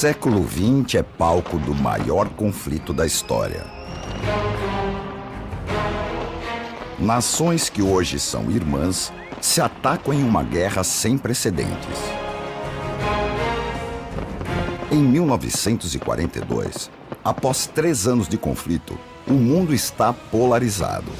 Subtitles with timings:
[0.00, 3.66] Século XX é palco do maior conflito da história.
[6.98, 11.98] Nações que hoje são irmãs se atacam em uma guerra sem precedentes.
[14.90, 16.90] Em 1942,
[17.22, 21.12] após três anos de conflito, o mundo está polarizado.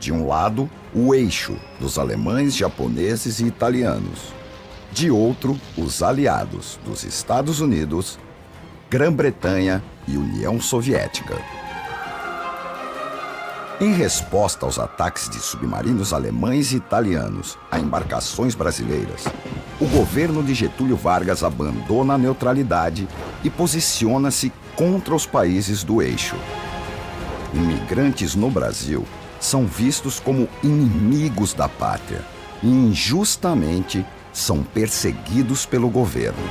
[0.00, 4.34] De um lado, o eixo dos alemães, japoneses e italianos.
[4.94, 8.16] De outro, os aliados dos Estados Unidos,
[8.88, 11.36] Grã-Bretanha e União Soviética.
[13.80, 19.24] Em resposta aos ataques de submarinos alemães e italianos a embarcações brasileiras,
[19.80, 23.08] o governo de Getúlio Vargas abandona a neutralidade
[23.42, 26.36] e posiciona-se contra os países do eixo.
[27.52, 29.04] Imigrantes no Brasil
[29.40, 32.24] são vistos como inimigos da pátria
[32.62, 36.42] e injustamente são perseguidos pelo governo.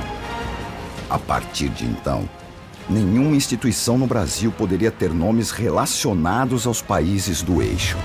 [1.08, 2.28] A partir de então,
[2.88, 7.96] nenhuma instituição no Brasil poderia ter nomes relacionados aos países do eixo.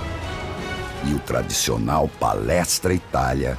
[1.05, 3.57] E o tradicional Palestra Itália,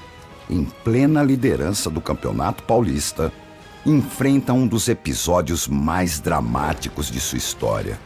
[0.48, 3.32] em plena liderança do Campeonato Paulista,
[3.84, 7.98] enfrenta um dos episódios mais dramáticos de sua história.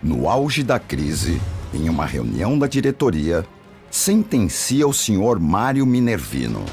[0.00, 1.40] No auge da crise,
[1.74, 3.44] em uma reunião da diretoria,
[3.90, 6.64] sentencia o senhor Mário Minervino.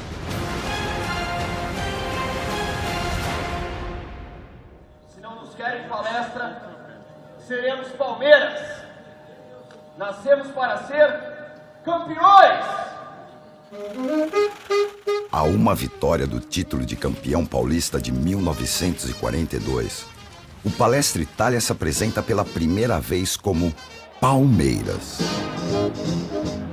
[10.25, 11.19] Nascemos para ser
[11.85, 12.65] campeões.
[15.31, 20.07] A uma vitória do título de campeão paulista de 1942,
[20.63, 23.71] o Palestra Itália se apresenta pela primeira vez como
[24.19, 25.19] Palmeiras.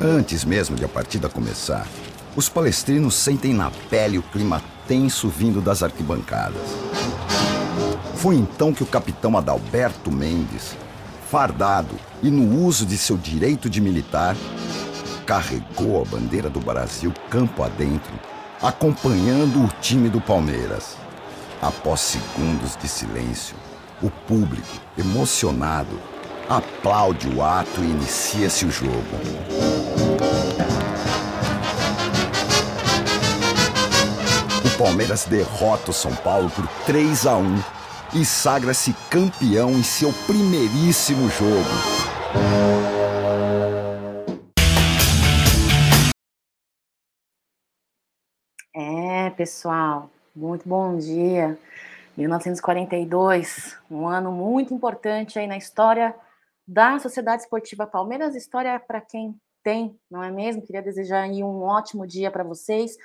[0.01, 1.87] Antes mesmo de a partida começar,
[2.35, 6.62] os palestrinos sentem na pele o clima tenso vindo das arquibancadas.
[8.15, 10.75] Foi então que o capitão Adalberto Mendes,
[11.32, 14.37] fardado e no uso de seu direito de militar,
[15.25, 18.12] carregou a bandeira do Brasil campo adentro,
[18.60, 20.94] acompanhando o time do Palmeiras.
[21.62, 23.56] Após segundos de silêncio,
[24.03, 25.98] o público, emocionado,
[26.50, 29.00] aplaude o ato e inicia-se o jogo.
[34.66, 37.81] O Palmeiras derrota o São Paulo por 3 a 1
[38.15, 41.69] e sagra-se campeão em seu primeiríssimo jogo.
[48.75, 51.59] É, pessoal, muito bom dia.
[52.17, 56.15] 1942, um ano muito importante aí na história
[56.69, 60.62] da Sociedade Esportiva Palmeiras, história para quem tem, não é mesmo?
[60.62, 62.97] Queria desejar aí um ótimo dia para vocês.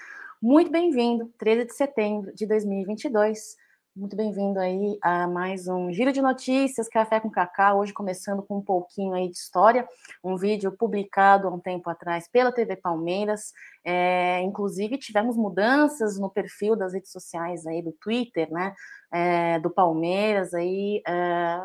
[0.41, 3.55] Muito bem-vindo, 13 de setembro de 2022.
[3.97, 8.59] Muito bem-vindo aí a mais um Giro de Notícias, Café com Cacá, hoje começando com
[8.59, 9.89] um pouquinho aí de história,
[10.23, 13.51] um vídeo publicado há um tempo atrás pela TV Palmeiras,
[13.83, 18.75] é, inclusive tivemos mudanças no perfil das redes sociais aí, do Twitter, né,
[19.11, 21.59] é, do Palmeiras aí, é,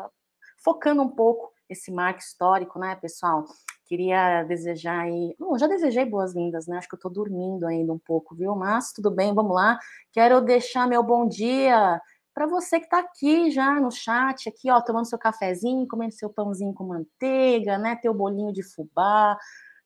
[0.57, 3.45] focando um pouco esse marco histórico, né, pessoal?
[3.85, 5.35] Queria desejar aí.
[5.37, 6.77] Bom, já desejei boas-vindas, né?
[6.77, 8.55] Acho que eu tô dormindo ainda um pouco, viu?
[8.55, 9.77] Mas tudo bem, vamos lá.
[10.11, 12.01] Quero deixar meu bom dia
[12.33, 16.29] para você que está aqui já no chat, aqui, ó, tomando seu cafezinho, comendo seu
[16.29, 17.95] pãozinho com manteiga, né?
[17.95, 19.37] Teu bolinho de fubá,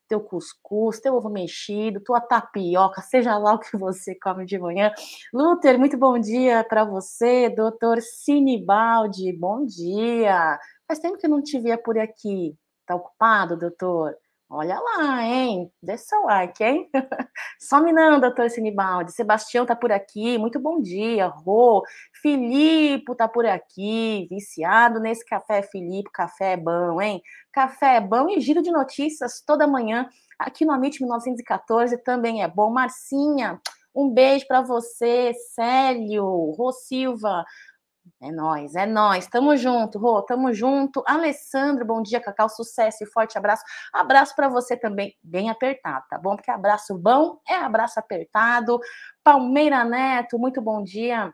[0.07, 4.91] teu cuscuz, teu ovo mexido, tua tapioca, seja lá o que você come de manhã.
[5.33, 7.49] Luther, muito bom dia para você.
[7.49, 10.57] Doutor Sinibaldi, bom dia.
[10.87, 12.55] Faz tempo que eu não te via por aqui.
[12.85, 14.15] Tá ocupado, doutor?
[14.49, 15.69] Olha lá, hein?
[15.83, 16.89] Deixa seu like, hein?
[17.59, 19.11] Some não, doutor Sinibaldi.
[19.11, 20.37] Sebastião tá por aqui.
[20.37, 21.27] Muito bom dia.
[21.27, 21.83] Rô.
[22.21, 24.25] Filipe tá por aqui.
[24.29, 26.09] Viciado nesse café, Filipe.
[26.13, 27.21] Café é bom, hein?
[27.51, 30.07] Café é bom e giro de notícias toda manhã
[30.37, 32.69] aqui no Amit 1914 também é bom.
[32.69, 33.59] Marcinha,
[33.93, 35.33] um beijo para você.
[35.55, 37.43] Célio, Rô Silva.
[38.21, 39.27] É nós, é nós.
[39.27, 41.03] Tamo junto, Rô, tamo junto.
[41.07, 43.63] Alessandro, bom dia, Cacau, sucesso e forte abraço.
[43.93, 46.35] Abraço para você também, bem apertado, tá bom?
[46.35, 48.79] Porque abraço bom é abraço apertado.
[49.23, 51.33] Palmeira Neto, muito bom dia.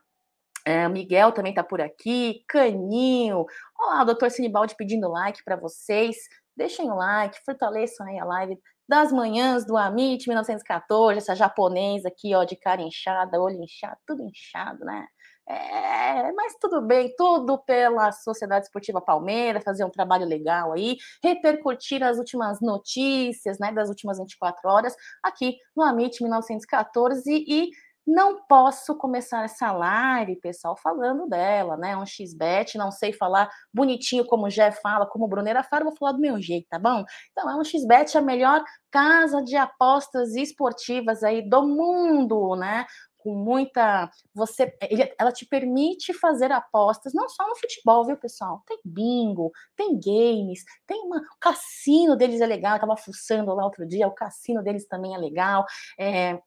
[0.66, 2.44] É, Miguel também tá por aqui.
[2.48, 3.46] Caninho.
[3.78, 6.16] Olá, o doutor Sinibaldi pedindo like para vocês.
[6.56, 12.36] Deixem o like, fortaleçam aí a live das manhãs do Amit 1914, essa japonesa aqui,
[12.36, 15.08] ó, de cara inchada, olho inchado, tudo inchado, né?
[15.48, 22.02] É, mas tudo bem, tudo pela Sociedade Esportiva Palmeiras, fazer um trabalho legal aí, repercutir
[22.02, 27.72] as últimas notícias, né, das últimas 24 horas aqui no Amit 1914 e
[28.06, 31.96] não posso começar essa live, pessoal, falando dela, né?
[31.96, 35.96] Um XBet, não sei falar bonitinho como o Jeff fala, como o Bruneira fala, vou
[35.96, 37.04] falar do meu jeito, tá bom?
[37.32, 38.62] Então, é um XBet a melhor
[38.92, 42.86] casa de apostas esportivas aí do mundo, né?
[43.24, 44.12] Com muita.
[44.34, 44.76] Você,
[45.18, 48.62] ela te permite fazer apostas, não só no futebol, viu, pessoal?
[48.68, 51.18] Tem bingo, tem games, tem uma.
[51.18, 55.16] O cassino deles é legal, eu tava fuçando lá outro dia, o cassino deles também
[55.16, 55.66] é legal.
[55.98, 56.40] É,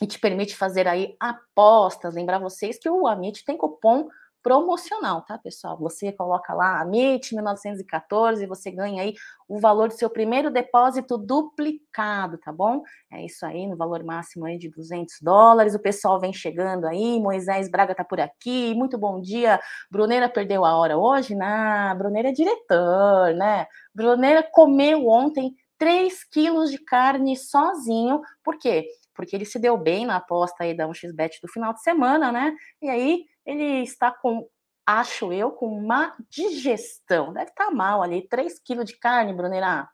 [0.00, 2.14] e te permite fazer aí apostas.
[2.14, 4.08] Lembrar vocês que o Amit tem cupom
[4.46, 5.76] promocional, tá, pessoal?
[5.78, 9.12] Você coloca lá Amit 1914 e você ganha aí
[9.48, 12.80] o valor do seu primeiro depósito duplicado, tá bom?
[13.10, 15.74] É isso aí, no valor máximo aí de 200 dólares.
[15.74, 18.72] O pessoal vem chegando aí, Moisés Braga tá por aqui.
[18.76, 19.58] Muito bom dia.
[19.90, 21.34] Bruneira perdeu a hora hoje?
[21.34, 23.66] Não, Bruneira é diretor, né?
[23.92, 28.86] Bruneira comeu ontem 3 quilos de carne sozinho, por quê?
[29.12, 32.54] porque ele se deu bem na aposta aí da 1xBet do final de semana, né?
[32.82, 34.48] E aí ele está com,
[34.84, 37.32] acho eu, com uma digestão.
[37.32, 39.88] Deve estar tá mal ali, 3 quilos de carne, Brunerá.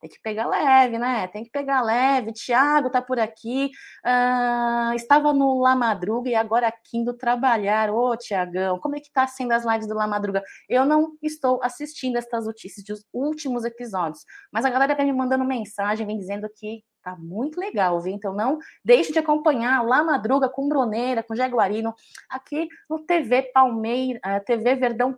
[0.00, 1.26] Tem que pegar leve, né?
[1.28, 2.32] Tem que pegar leve.
[2.32, 3.70] Tiago tá por aqui.
[4.04, 7.90] Uh, estava no La Madruga e agora aqui indo trabalhar.
[7.90, 10.42] Ô, Tiagão, como é que tá sendo as lives do La Madruga?
[10.68, 14.20] Eu não estou assistindo estas notícias dos últimos episódios,
[14.52, 18.12] mas a galera vem me mandando mensagem, vem dizendo que Tá muito legal, viu?
[18.12, 21.94] Então não deixe de acompanhar lá Madruga com Broneira, com Jaguarino,
[22.28, 25.16] aqui no TV Palmeira, eh, TV Verdão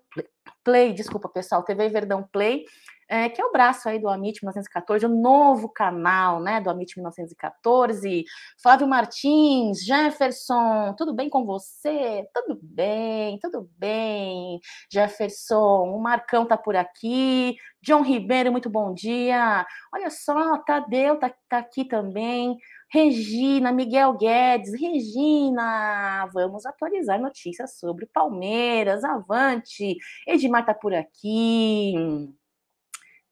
[0.62, 2.66] Play, desculpa pessoal, TV Verdão Play
[3.08, 6.96] é, que é o braço aí do Amit 1914, o novo canal, né, do Amit
[6.96, 8.24] 1914.
[8.62, 12.28] Flávio Martins, Jefferson, tudo bem com você?
[12.34, 14.60] Tudo bem, tudo bem,
[14.92, 15.90] Jefferson.
[15.90, 17.56] O Marcão tá por aqui.
[17.80, 19.66] John Ribeiro, muito bom dia.
[19.92, 22.56] Olha só, Tadeu tá, tá aqui também.
[22.90, 29.96] Regina, Miguel Guedes, Regina, vamos atualizar notícias sobre Palmeiras, avante.
[30.26, 31.94] Edmar tá por aqui.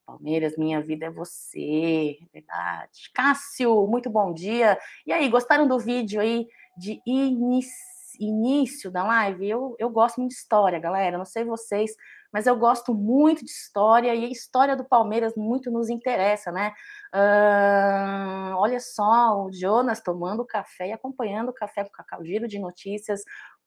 [0.07, 3.11] Palmeiras, minha vida é você, verdade.
[3.13, 4.79] Cássio, muito bom dia.
[5.05, 6.47] E aí, gostaram do vídeo aí
[6.79, 7.03] de
[8.21, 9.49] início da live?
[9.49, 11.19] Eu, eu gosto muito de história, galera.
[11.19, 11.91] Não sei vocês,
[12.33, 16.73] mas eu gosto muito de história e a história do Palmeiras muito nos interessa, né?
[17.13, 22.59] Uh, olha só, o Jonas tomando café e acompanhando o café com cacau, giro de
[22.59, 23.23] notícias.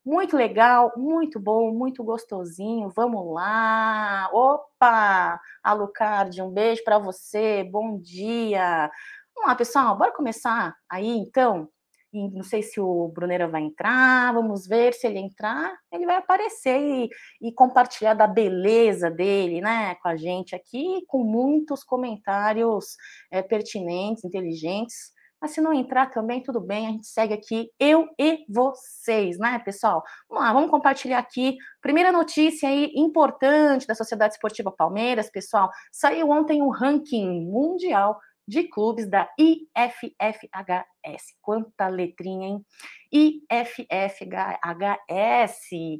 [0.05, 2.89] Muito legal, muito bom, muito gostosinho.
[2.95, 4.29] Vamos lá.
[4.33, 5.39] Opa!
[5.61, 7.63] Alucard, um beijo para você.
[7.63, 8.89] Bom dia.
[9.35, 11.69] Vamos lá, pessoal, bora começar aí então.
[12.13, 16.79] não sei se o Bruneira vai entrar, vamos ver se ele entrar, ele vai aparecer
[16.79, 17.09] e,
[17.41, 22.97] e compartilhar da beleza dele, né, com a gente aqui, com muitos comentários
[23.31, 28.07] é, pertinentes, inteligentes mas se não entrar também, tudo bem, a gente segue aqui, eu
[28.17, 30.03] e vocês, né, pessoal?
[30.29, 31.57] Vamos lá, vamos compartilhar aqui.
[31.81, 35.69] Primeira notícia aí importante da Sociedade Esportiva Palmeiras, pessoal.
[35.91, 38.19] Saiu ontem o ranking mundial
[38.49, 41.35] de clubes da IFFHS.
[41.39, 42.65] Quanta letrinha, hein?
[43.11, 44.09] IFFHS,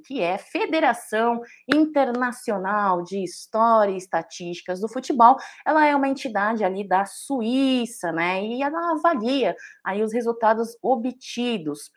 [0.06, 1.42] que é Federação
[1.72, 5.38] Internacional de História e Estatísticas do Futebol.
[5.64, 8.44] Ela é uma entidade ali da Suíça, né?
[8.44, 11.92] E ela avalia aí os resultados obtidos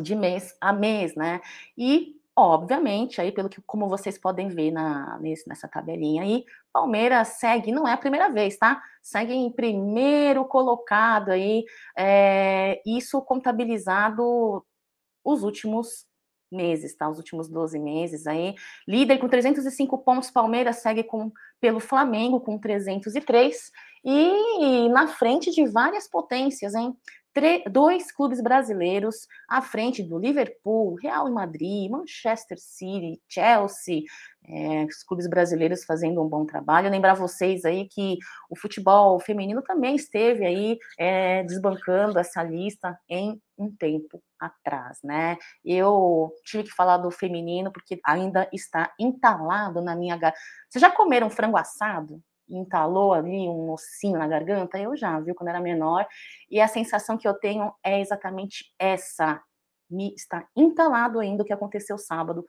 [0.00, 1.42] de mês a mês, né?
[1.76, 7.28] E obviamente, aí pelo que como vocês podem ver na nesse, nessa tabelinha aí, Palmeiras
[7.38, 8.82] segue, não é a primeira vez, tá?
[9.02, 11.64] Segue em primeiro colocado aí,
[11.96, 14.64] é, isso contabilizado
[15.24, 16.06] os últimos
[16.52, 17.08] meses, tá?
[17.08, 18.54] Os últimos 12 meses aí.
[18.86, 23.70] Líder com 305 pontos, Palmeiras segue com, pelo Flamengo com 303
[24.04, 26.96] e na frente de várias potências, hein?
[27.70, 34.02] Dois clubes brasileiros à frente do Liverpool, Real Madrid, Manchester City, Chelsea,
[34.48, 36.90] é, os clubes brasileiros fazendo um bom trabalho.
[36.90, 43.40] Lembrar vocês aí que o futebol feminino também esteve aí é, desbancando essa lista em
[43.58, 45.36] um tempo atrás, né?
[45.64, 50.16] Eu tive que falar do feminino porque ainda está entalado na minha.
[50.68, 52.22] Vocês já comeram frango assado?
[52.48, 54.78] Entalou ali um ossinho na garganta?
[54.78, 56.06] Eu já, viu, quando era menor.
[56.50, 59.42] E a sensação que eu tenho é exatamente essa.
[59.88, 62.44] Me está entalado ainda o que aconteceu sábado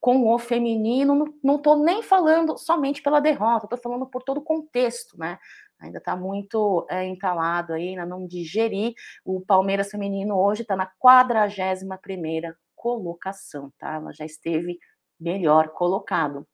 [0.00, 1.34] com o feminino.
[1.42, 5.38] Não estou nem falando somente pela derrota, estou falando por todo o contexto, né?
[5.80, 8.94] Ainda está muito é, entalado aí, ainda não digeri.
[9.24, 13.94] O Palmeiras feminino hoje está na 41 primeira colocação, tá?
[13.94, 14.78] Ela já esteve
[15.18, 16.46] melhor colocado.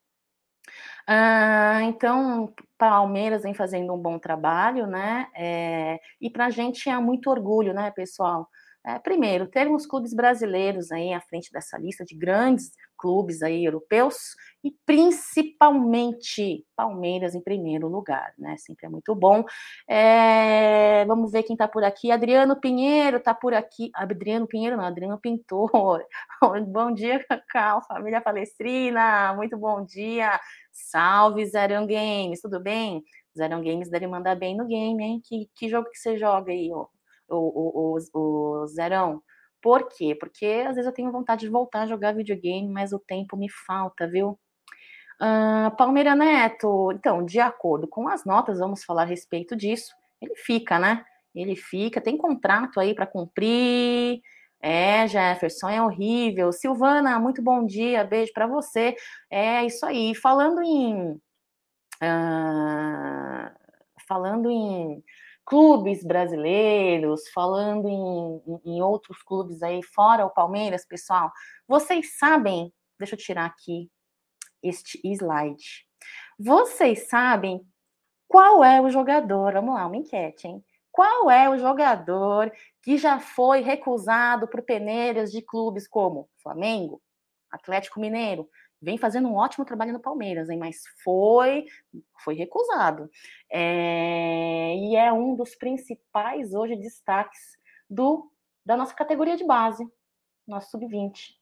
[1.07, 5.27] Ah, então, Palmeiras vem fazendo um bom trabalho, né?
[5.37, 8.49] É, e para a gente é muito orgulho, né, pessoal?
[8.87, 14.35] É, primeiro, termos clubes brasileiros aí à frente dessa lista de grandes clubes aí europeus
[14.63, 18.57] e principalmente Palmeiras em primeiro lugar, né?
[18.59, 19.45] Sempre é muito bom.
[19.89, 22.11] É, vamos ver quem está por aqui.
[22.11, 23.91] Adriano Pinheiro está por aqui.
[23.95, 26.05] Adriano Pinheiro não, Adriano Pintor.
[26.69, 29.35] bom dia, Cacau, família palestrina.
[29.35, 30.39] Muito bom dia.
[30.73, 33.03] Salve, Zerão Games, tudo bem?
[33.37, 35.23] Zerão Games deve mandar bem no game, hein?
[35.25, 36.87] Que, que jogo que você joga aí, ó?
[37.31, 39.23] o, o, o Zerão.
[39.63, 40.15] Por quê?
[40.15, 43.51] Porque às vezes eu tenho vontade de voltar a jogar videogame, mas o tempo me
[43.51, 44.39] falta, viu?
[45.21, 49.95] Uh, Palmeira Neto, então, de acordo com as notas, vamos falar a respeito disso.
[50.21, 51.05] Ele fica, né?
[51.35, 54.21] Ele fica, tem contrato aí para cumprir.
[54.63, 56.53] É, Jefferson, é horrível.
[56.53, 58.95] Silvana, muito bom dia, beijo para você.
[59.31, 60.15] É isso aí.
[60.15, 61.13] Falando em.
[62.03, 63.51] Uh,
[64.09, 65.03] falando em
[65.51, 71.33] clubes brasileiros, falando em, em, outros clubes aí, fora o Palmeiras, pessoal,
[71.67, 73.91] vocês sabem, deixa eu tirar aqui
[74.63, 75.85] este slide.
[76.39, 77.61] Vocês sabem
[78.29, 79.55] qual é o jogador?
[79.55, 80.65] Vamos lá, uma enquete, hein?
[80.93, 87.03] Qual é o jogador que já foi recusado por peneiras de clubes como Flamengo,
[87.51, 88.49] Atlético Mineiro,
[88.81, 90.59] vem fazendo um ótimo trabalho no Palmeiras, hein?
[90.59, 91.67] mas foi,
[92.25, 93.11] foi recusado.
[93.51, 97.41] É, e é um dos principais hoje destaques
[97.89, 98.31] do,
[98.65, 99.87] da nossa categoria de base,
[100.47, 101.39] nosso sub-20.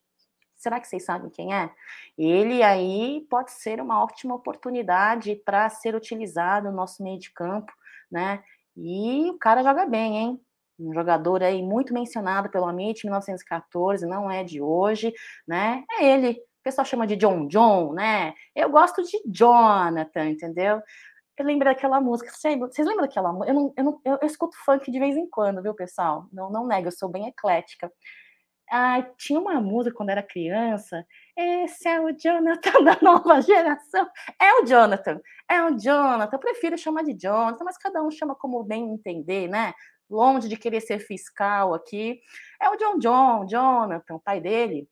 [0.56, 1.70] Será que vocês sabem quem é?
[2.16, 7.72] Ele aí pode ser uma ótima oportunidade para ser utilizado no nosso meio de campo,
[8.10, 8.42] né?
[8.76, 10.40] E o cara joga bem, hein?
[10.78, 15.12] um jogador aí muito mencionado pelo Amit 1914, não é de hoje,
[15.46, 15.84] né?
[15.90, 18.34] É ele, pessoal chama de John John, né?
[18.54, 20.82] Eu gosto de Jonathan, entendeu?
[21.38, 22.30] Eu lembro daquela música.
[22.30, 23.50] Vocês lembram daquela música?
[23.50, 26.26] Eu, não, eu, não, eu, eu, escuto funk de vez em quando, viu, pessoal?
[26.30, 27.90] Não, não nego, eu sou bem eclética.
[28.70, 31.06] Ah, tinha uma música quando era criança.
[31.34, 34.06] Esse é o Jonathan da nova geração.
[34.38, 35.20] É o Jonathan,
[35.50, 36.36] é o Jonathan.
[36.36, 39.72] Eu prefiro chamar de Jonathan, mas cada um chama como bem entender, né?
[40.10, 42.20] Longe de querer ser fiscal aqui.
[42.60, 44.86] É o John John, Jonathan, pai dele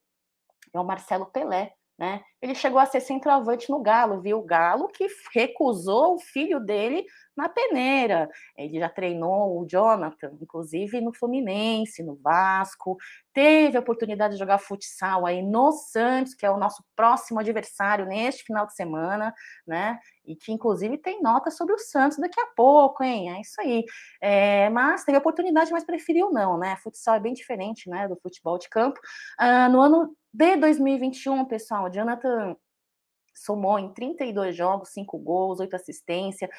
[0.72, 2.22] é o Marcelo Pelé, né?
[2.42, 4.38] Ele chegou a ser centroavante no Galo, viu?
[4.38, 7.04] O Galo que recusou o filho dele
[7.36, 8.28] na peneira.
[8.56, 12.96] Ele já treinou o Jonathan, inclusive no Fluminense, no Vasco.
[13.32, 18.06] Teve a oportunidade de jogar futsal aí no Santos, que é o nosso próximo adversário
[18.06, 19.34] neste final de semana,
[19.66, 19.98] né?
[20.24, 23.34] E que inclusive tem nota sobre o Santos daqui a pouco, hein?
[23.34, 23.84] É isso aí.
[24.20, 26.76] É, mas teve oportunidade, mas preferiu não, né?
[26.76, 28.08] Futsal é bem diferente, né?
[28.08, 28.98] Do futebol de campo.
[29.38, 32.54] Ah, no ano de 2021, pessoal, Jonathan
[33.34, 36.50] somou em 32 jogos, 5 gols, 8 assistências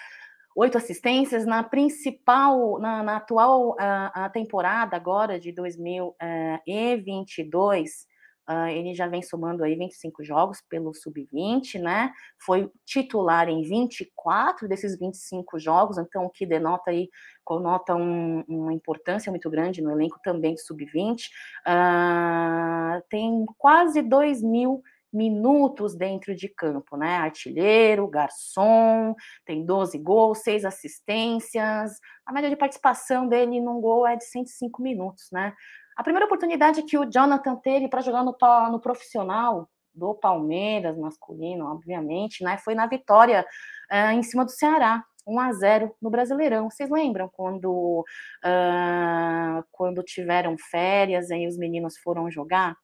[0.56, 8.08] oito assistências na principal, na, na atual a, a temporada agora de 2022.
[8.50, 12.12] Uh, ele já vem somando aí 25 jogos pelo sub-20, né?
[12.40, 17.10] Foi titular em 24 desses 25 jogos, então o que denota aí,
[17.44, 21.28] conota um, uma importância muito grande no elenco também do sub-20.
[21.68, 27.18] Uh, tem quase 2 mil minutos dentro de campo, né?
[27.18, 32.00] Artilheiro, garçom, tem 12 gols, 6 assistências.
[32.26, 35.54] A média de participação dele num gol é de 105 minutos, né?
[35.98, 38.38] A primeira oportunidade que o Jonathan teve para jogar no,
[38.72, 42.58] no profissional do Palmeiras, masculino, obviamente, né?
[42.60, 43.44] Foi na vitória
[43.92, 46.70] uh, em cima do Ceará, 1 a 0 no Brasileirão.
[46.70, 48.06] Vocês lembram quando,
[48.46, 52.76] uh, quando tiveram férias e os meninos foram jogar?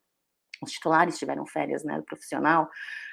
[0.63, 2.69] os titulares tiveram férias, né, do profissional,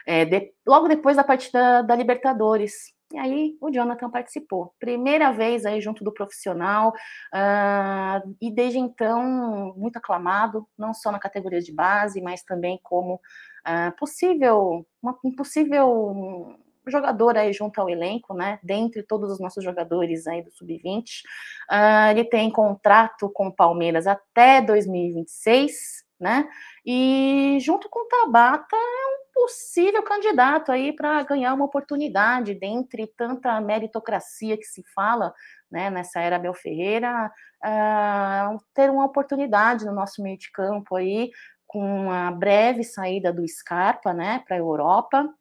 [0.07, 2.92] é, de, logo depois da partida da Libertadores.
[3.12, 4.73] E aí o Jonathan participou.
[4.79, 6.90] Primeira vez aí junto do profissional,
[7.35, 13.14] uh, e desde então muito aclamado, não só na categoria de base, mas também como
[13.14, 18.59] uh, possível, uma, um possível jogador aí junto ao elenco, né?
[18.62, 21.00] Dentre todos os nossos jogadores aí do Sub-20.
[21.00, 21.26] Uh,
[21.69, 26.49] ah, ele tem contrato com o Palmeiras até 2026 né?
[26.85, 33.07] E junto com o Tabata é um possível candidato aí para ganhar uma oportunidade dentre
[33.17, 35.33] tanta meritocracia que se fala,
[35.71, 37.33] né, nessa era Bel Ferreira,
[37.65, 41.31] uh, ter uma oportunidade no nosso meio de campo aí
[41.67, 45.33] com a breve saída do Scarpa, né, para a Europa.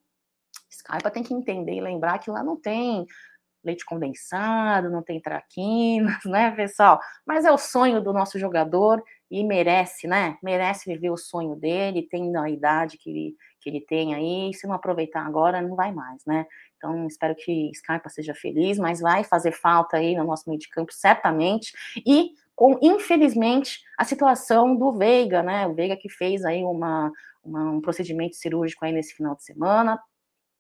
[0.71, 3.05] Scarpa tem que entender e lembrar que lá não tem
[3.63, 6.99] leite condensado, não tem traquinas, né, pessoal?
[7.25, 10.37] Mas é o sonho do nosso jogador e merece, né?
[10.41, 14.67] Merece viver o sonho dele, tem a idade que ele, que ele tem aí, se
[14.67, 16.45] não aproveitar agora, não vai mais, né?
[16.77, 20.69] Então, espero que Scarpa seja feliz, mas vai fazer falta aí no nosso meio de
[20.69, 21.73] campo, certamente.
[22.05, 25.67] E com, infelizmente, a situação do Veiga, né?
[25.67, 27.11] O Veiga que fez aí uma,
[27.43, 29.99] uma, um procedimento cirúrgico aí nesse final de semana,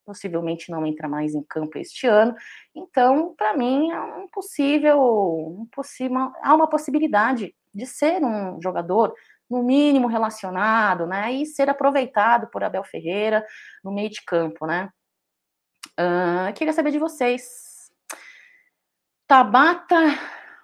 [0.09, 2.33] possivelmente não entra mais em campo este ano.
[2.73, 9.13] Então, para mim, é um possível, um possível, há uma possibilidade de ser um jogador
[9.47, 13.45] no mínimo relacionado, né, e ser aproveitado por Abel Ferreira
[13.83, 14.89] no meio de campo, né.
[15.91, 17.91] Uh, queria saber de vocês,
[19.27, 20.17] Tabata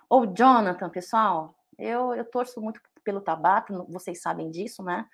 [0.09, 1.55] ou Jonathan, pessoal?
[1.77, 5.05] Eu, eu torço muito pelo Tabata, vocês sabem disso, né?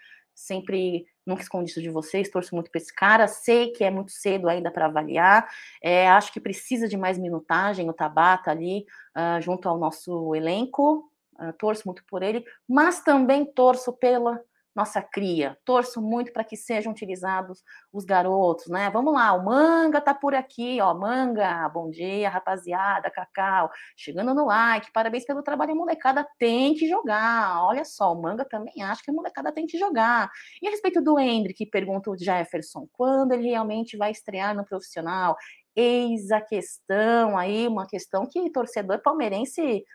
[0.42, 3.28] Sempre nunca escondi isso de vocês, torço muito para esse cara.
[3.28, 5.48] Sei que é muito cedo ainda para avaliar.
[5.82, 11.10] É, acho que precisa de mais minutagem o Tabata ali uh, junto ao nosso elenco.
[11.40, 14.40] Uh, torço muito por ele, mas também torço pela
[14.76, 15.58] nossa cria.
[15.66, 18.90] Torço muito para que sejam utilizados os garotos, né?
[18.90, 20.94] Vamos lá, o Manga tá por aqui, ó.
[20.94, 26.88] Manga, bom dia, rapaziada, Cacau, chegando no like, parabéns pelo trabalho, a molecada tem que
[26.88, 27.66] jogar.
[27.66, 30.30] Olha só, o Manga também acha que a molecada tem que jogar.
[30.62, 35.36] E a respeito do Hendrick, pergunta o Jefferson, quando ele realmente vai estrear no profissional?
[35.76, 39.86] Eis a questão aí, uma questão que torcedor palmeirense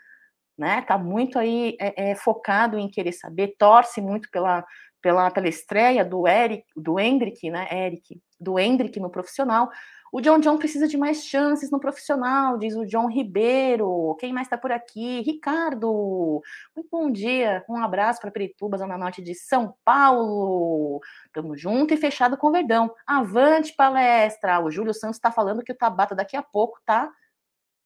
[0.57, 0.83] né?
[0.83, 4.65] Tá muito aí é, é, focado em querer saber, torce muito pela,
[5.03, 7.69] pela, pela estreia do Eric, do Hendrick, né?
[7.71, 9.71] Eric, do Hendrick no profissional.
[10.13, 14.17] O John John precisa de mais chances no profissional, diz o John Ribeiro.
[14.19, 15.21] Quem mais está por aqui?
[15.21, 16.41] Ricardo.
[16.75, 17.65] Muito bom dia.
[17.69, 21.01] Um abraço para Perituba, Zona Norte de São Paulo.
[21.33, 22.95] Tamo junto e fechado com o Verdão.
[23.07, 24.61] Avante palestra.
[24.61, 27.13] O Júlio Santos está falando que o Tabata daqui a pouco tá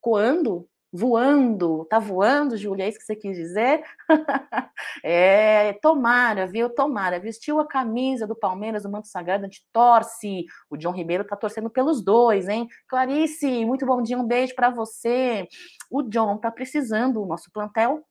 [0.00, 3.85] coando voando, tá voando, Júlia, é isso que você quis dizer?
[5.04, 6.68] é, tomara, viu?
[6.68, 7.20] Tomara.
[7.20, 10.46] Vestiu a camisa do Palmeiras, do Manto Sagrado, a gente torce.
[10.68, 12.68] O John Ribeiro tá torcendo pelos dois, hein?
[12.88, 15.48] Clarice, muito bom dia, um beijo para você.
[15.90, 18.05] O John tá precisando, o nosso plantel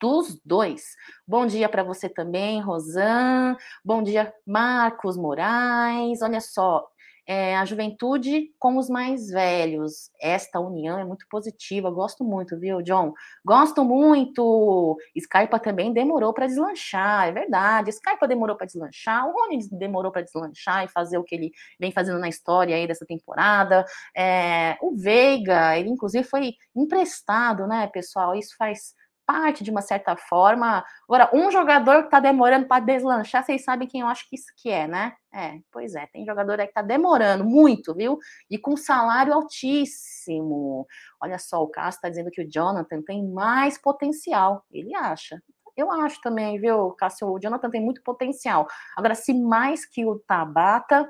[0.00, 0.96] dos dois.
[1.26, 3.56] Bom dia para você também, Rosan.
[3.84, 6.22] Bom dia, Marcos Moraes.
[6.22, 6.88] Olha só,
[7.30, 10.10] é, a juventude com os mais velhos.
[10.20, 13.14] Esta união é muito positiva, gosto muito, viu, John?
[13.44, 14.98] Gosto muito.
[15.14, 17.90] Skypa também demorou para deslanchar, é verdade.
[17.90, 21.92] Skypa demorou para deslanchar, o Rony demorou para deslanchar e fazer o que ele vem
[21.92, 23.84] fazendo na história aí dessa temporada.
[24.12, 28.34] É, o Veiga, ele inclusive foi emprestado, né, pessoal?
[28.34, 28.92] Isso faz
[29.30, 30.84] parte de uma certa forma.
[31.04, 34.52] Agora, um jogador que está demorando para deslanchar, vocês sabem quem eu acho que isso
[34.56, 35.14] que é, né?
[35.32, 38.18] É, pois é, tem jogador aí que está demorando muito, viu?
[38.50, 40.84] E com salário altíssimo.
[41.22, 44.64] Olha só, o Cássio está dizendo que o Jonathan tem mais potencial.
[44.72, 45.40] Ele acha.
[45.76, 47.28] Eu acho também, viu, Cássio?
[47.28, 48.66] O Jonathan tem muito potencial.
[48.96, 51.08] Agora, se mais que o Tabata,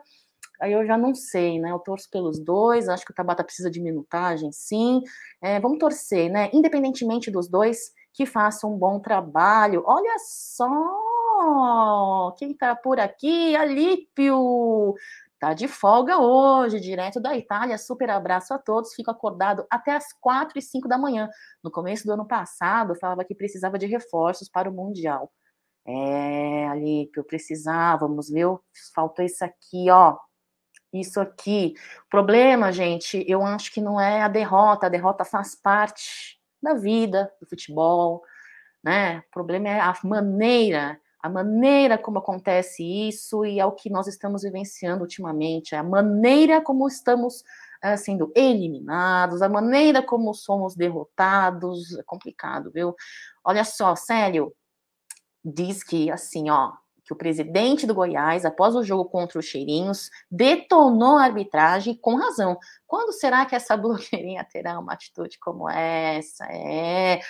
[0.61, 1.71] aí eu já não sei, né?
[1.71, 5.01] Eu torço pelos dois, acho que o Tabata precisa de minutagem, sim.
[5.43, 6.51] É, vamos torcer, né?
[6.53, 9.83] Independentemente dos dois, que faça um bom trabalho.
[9.87, 10.68] Olha só,
[12.38, 13.57] quem está por aqui?
[13.57, 14.94] Alípio.
[15.38, 17.79] Tá de folga hoje, direto da Itália.
[17.79, 18.92] Super abraço a todos.
[18.94, 21.31] Fico acordado até as 4 e 5 da manhã.
[21.64, 25.33] No começo do ano passado, falava que precisava de reforços para o Mundial.
[25.87, 28.61] É, Alípio, precisávamos, viu?
[28.94, 30.18] Faltou isso aqui, ó.
[30.92, 31.75] Isso aqui.
[32.07, 34.87] O problema, gente, eu acho que não é a derrota.
[34.87, 38.23] A derrota faz parte da vida, do futebol,
[38.83, 39.18] né?
[39.29, 44.07] O problema é a maneira, a maneira como acontece isso e é o que nós
[44.07, 47.42] estamos vivenciando ultimamente, é a maneira como estamos
[47.85, 52.94] uh, sendo eliminados, a maneira como somos derrotados, é complicado, viu?
[53.44, 54.55] Olha só, sério,
[55.44, 56.73] diz que assim, ó,
[57.11, 62.14] que o presidente do Goiás, após o jogo contra os Cheirinhos, detonou a arbitragem com
[62.14, 62.57] razão.
[62.87, 66.44] Quando será que essa blogueirinha terá uma atitude como essa?
[66.46, 67.20] É,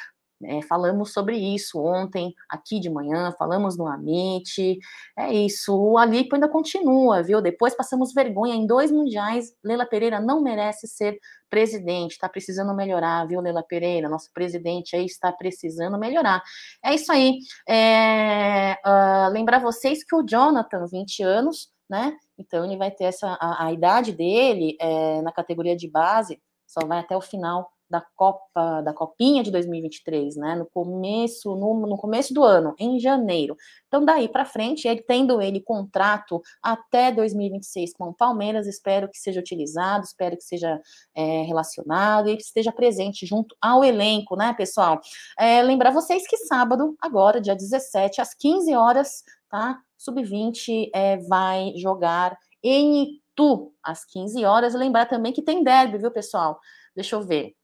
[0.43, 4.79] é, falamos sobre isso ontem, aqui de manhã, falamos no Amit.
[5.19, 7.43] É isso, o Alipo ainda continua, viu?
[7.43, 9.55] Depois passamos vergonha em dois mundiais.
[9.63, 11.19] Leila Pereira não merece ser
[11.51, 14.09] presidente, está precisando melhorar, viu, Leila Pereira?
[14.09, 16.43] Nosso presidente aí está precisando melhorar.
[16.83, 17.39] É isso aí.
[17.69, 22.17] É, uh, lembrar vocês que o Jonathan, 20 anos, né?
[22.39, 26.87] Então ele vai ter essa a, a idade dele é, na categoria de base, só
[26.87, 30.55] vai até o final da Copa, da Copinha de 2023, né?
[30.55, 33.57] No começo, no, no começo do ano, em janeiro.
[33.89, 39.19] Então, daí para frente, ele tendo ele contrato até 2026 com o Palmeiras, espero que
[39.19, 40.81] seja utilizado, espero que seja
[41.15, 45.01] é, relacionado e que esteja presente junto ao elenco, né, pessoal?
[45.37, 49.81] É, lembrar vocês que sábado, agora, dia 17, às 15 horas, tá?
[49.99, 54.75] Sub-20 é, vai jogar em Itu, às 15 horas.
[54.75, 56.61] Lembrar também que tem derby, viu, pessoal?
[56.95, 57.55] Deixa eu ver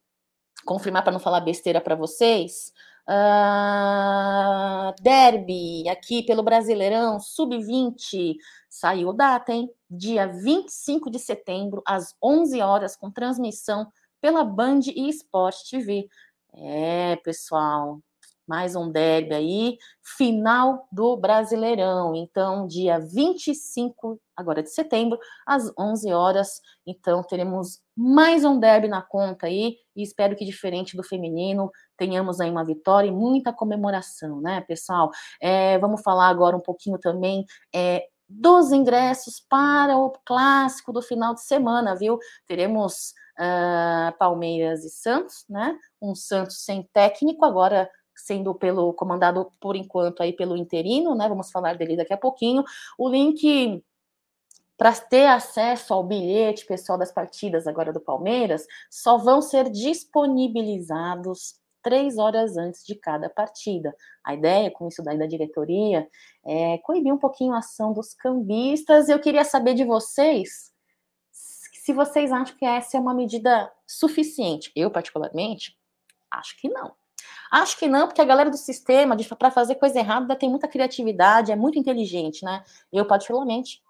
[0.66, 2.72] confirmar para não falar besteira para vocês.
[3.08, 8.34] Uh, derby, aqui pelo Brasileirão, sub-20,
[8.68, 9.70] saiu data, hein?
[9.88, 13.86] Dia 25 de setembro, às 11 horas, com transmissão
[14.20, 16.08] pela Band e Sport TV.
[16.52, 18.00] É, pessoal,
[18.46, 22.14] mais um derby aí, final do Brasileirão.
[22.14, 26.60] Então, dia 25 agora de setembro, às 11 horas.
[26.86, 32.40] Então, teremos mais um derby na conta aí, e espero que, diferente do feminino, tenhamos
[32.40, 35.10] aí uma vitória e muita comemoração, né, pessoal?
[35.40, 41.34] É, vamos falar agora um pouquinho também é, dos ingressos para o clássico do final
[41.34, 42.18] de semana, viu?
[42.46, 45.78] Teremos uh, Palmeiras e Santos, né?
[46.02, 51.28] Um Santos sem técnico, agora sendo pelo comandado por enquanto aí pelo interino, né?
[51.28, 52.64] Vamos falar dele daqui a pouquinho.
[52.98, 53.82] O link
[54.76, 61.54] para ter acesso ao bilhete pessoal das partidas agora do Palmeiras, só vão ser disponibilizados
[61.82, 63.94] três horas antes de cada partida.
[64.22, 66.06] A ideia com isso daí da diretoria
[66.44, 69.08] é coibir um pouquinho a ação dos cambistas.
[69.08, 70.74] Eu queria saber de vocês
[71.30, 74.72] se vocês acham que essa é uma medida suficiente.
[74.74, 75.78] Eu, particularmente,
[76.28, 76.92] acho que não.
[77.50, 81.52] Acho que não, porque a galera do sistema, para fazer coisa errada, tem muita criatividade,
[81.52, 82.62] é muito inteligente, né?
[82.92, 83.80] Eu, particularmente,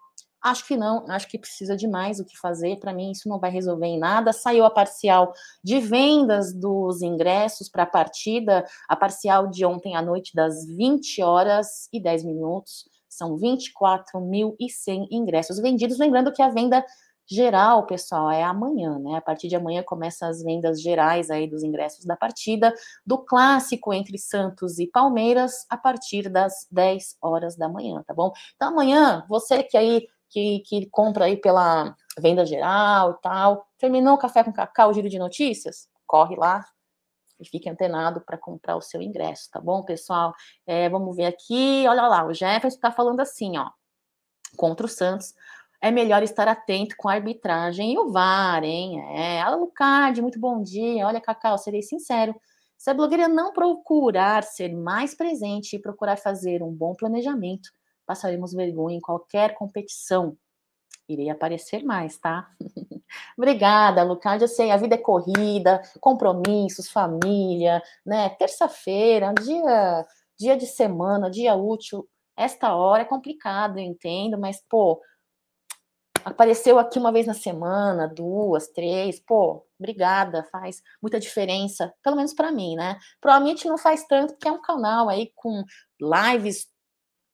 [0.41, 2.77] acho que não, acho que precisa de mais o que fazer.
[2.79, 4.31] Para mim, isso não vai resolver em nada.
[4.31, 10.01] Saiu a parcial de vendas dos ingressos para a partida, a parcial de ontem à
[10.01, 12.87] noite, das 20 horas e 10 minutos.
[13.09, 15.97] São 24.100 ingressos vendidos.
[15.97, 16.85] Lembrando que a venda
[17.29, 19.15] geral, pessoal, é amanhã, né?
[19.15, 22.73] A partir de amanhã começam as vendas gerais aí dos ingressos da partida
[23.05, 28.31] do clássico entre Santos e Palmeiras a partir das 10 horas da manhã, tá bom?
[28.55, 34.15] Então amanhã, você que aí que, que compra aí pela venda geral e tal, terminou
[34.15, 35.87] o café com cacau, o giro de notícias?
[36.05, 36.65] Corre lá,
[37.39, 40.33] e fique antenado para comprar o seu ingresso, tá bom, pessoal?
[40.65, 43.69] É, vamos ver aqui, olha lá, o Jefferson está falando assim, ó,
[44.55, 45.33] contra o Santos,
[45.81, 48.99] é melhor estar atento com a arbitragem e o VAR, hein?
[49.15, 51.05] É, Alucard, muito bom dia.
[51.05, 52.35] Olha, Cacau, serei sincero.
[52.77, 57.69] Se a blogueira não procurar ser mais presente e procurar fazer um bom planejamento,
[58.05, 60.37] passaremos vergonha em qualquer competição.
[61.07, 62.49] Irei aparecer mais, tá?
[63.37, 64.41] Obrigada, Lucard.
[64.41, 68.29] Eu sei, a vida é corrida, compromissos, família, né?
[68.29, 70.05] Terça-feira, dia,
[70.37, 72.07] dia de semana, dia útil.
[72.35, 75.01] Esta hora é complicado, eu entendo, mas, pô,
[76.29, 82.33] apareceu aqui uma vez na semana, duas, três, pô, obrigada, faz muita diferença, pelo menos
[82.33, 82.97] para mim, né?
[83.21, 85.63] Provavelmente não faz tanto, porque é um canal aí com
[85.99, 86.67] lives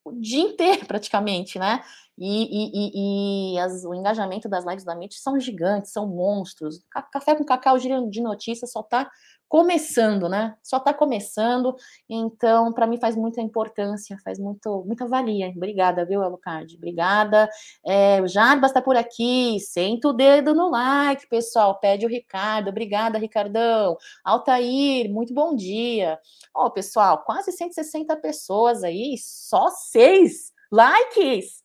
[0.06, 1.84] o dia inteiro, praticamente, né?
[2.18, 6.80] E, e, e, e as, o engajamento das lives da Mitch são gigantes, são monstros.
[7.12, 9.10] Café com Cacau Giro de Notícias só tá
[9.54, 10.58] começando, né?
[10.64, 11.76] Só está começando,
[12.10, 15.54] então para mim faz muita importância, faz muito, muita valia.
[15.56, 16.76] Obrigada, viu, Alucard?
[16.76, 17.48] Obrigada.
[17.86, 21.80] É, o Jarbas está por aqui, senta o dedo no like, pessoal.
[21.80, 22.70] Pede o Ricardo.
[22.70, 23.96] Obrigada, Ricardão.
[24.26, 26.20] Altair, muito bom dia.
[26.52, 31.64] Ó, oh, pessoal, quase 160 pessoas aí, só seis likes.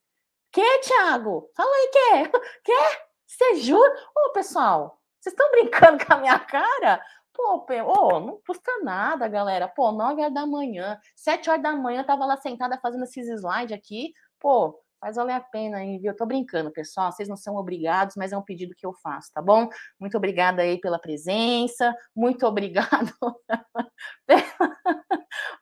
[0.52, 1.48] Que, Thiago?
[1.56, 2.38] Fala aí, que?
[2.64, 3.08] Que?
[3.26, 3.94] Você jura?
[4.14, 7.00] Ô, oh, pessoal, vocês estão brincando com a minha cara?
[7.38, 9.68] Pô, não custa nada, galera.
[9.68, 13.28] Pô, 9 horas da manhã, 7 horas da manhã, eu tava lá sentada fazendo esses
[13.28, 14.12] slides aqui.
[14.40, 16.10] Pô, faz valer a pena, hein, viu?
[16.12, 17.12] Eu tô brincando, pessoal.
[17.12, 19.68] Vocês não são obrigados, mas é um pedido que eu faço, tá bom?
[20.00, 21.94] Muito obrigada aí pela presença.
[22.14, 23.12] Muito obrigado.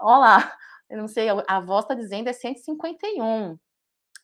[0.00, 0.52] Olha lá,
[0.88, 3.58] eu não sei, a voz tá dizendo é 151.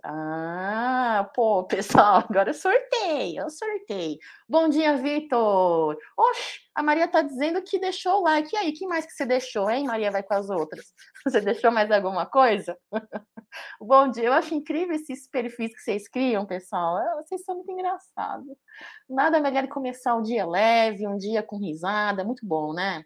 [0.05, 4.19] Ah, pô, pessoal, agora eu sorteio, eu sorteio.
[4.49, 5.97] Bom dia, Vitor.
[6.17, 8.53] Oxe, a Maria tá dizendo que deixou o like.
[8.53, 9.87] E aí, que mais que você deixou, hein?
[9.87, 10.87] Maria vai com as outras.
[11.25, 12.77] Você deixou mais alguma coisa?
[13.81, 16.99] Bom dia, eu acho incrível esses perfis que vocês criam, pessoal.
[17.23, 18.57] Vocês são muito engraçados.
[19.09, 23.05] Nada melhor que começar o dia leve, um dia com risada, muito bom, né?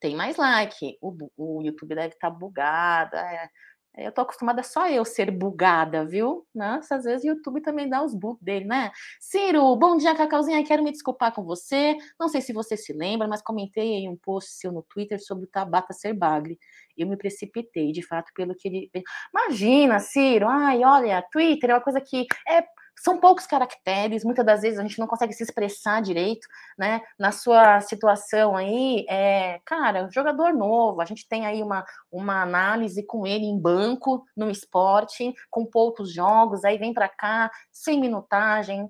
[0.00, 0.98] Tem mais like.
[1.00, 3.14] O, o YouTube deve estar tá bugado.
[3.16, 3.48] É
[3.96, 6.44] eu tô acostumada só eu ser bugada, viu?
[6.54, 8.90] Nossa, às vezes o YouTube também dá os bugs dele, né?
[9.20, 10.64] Ciro, bom dia, Cacauzinha.
[10.64, 11.96] Quero me desculpar com você.
[12.18, 15.44] Não sei se você se lembra, mas comentei aí um post seu no Twitter sobre
[15.44, 16.58] o Tabata ser bagre.
[16.96, 18.90] Eu me precipitei, de fato, pelo que ele.
[19.32, 20.48] Imagina, Ciro.
[20.48, 22.64] Ai, olha, Twitter é uma coisa que é
[22.96, 26.46] são poucos caracteres, muitas das vezes a gente não consegue se expressar direito,
[26.78, 27.00] né?
[27.18, 33.04] Na sua situação aí, é, cara, jogador novo, a gente tem aí uma, uma análise
[33.04, 38.88] com ele em banco, no esporte, com poucos jogos, aí vem para cá, sem minutagem,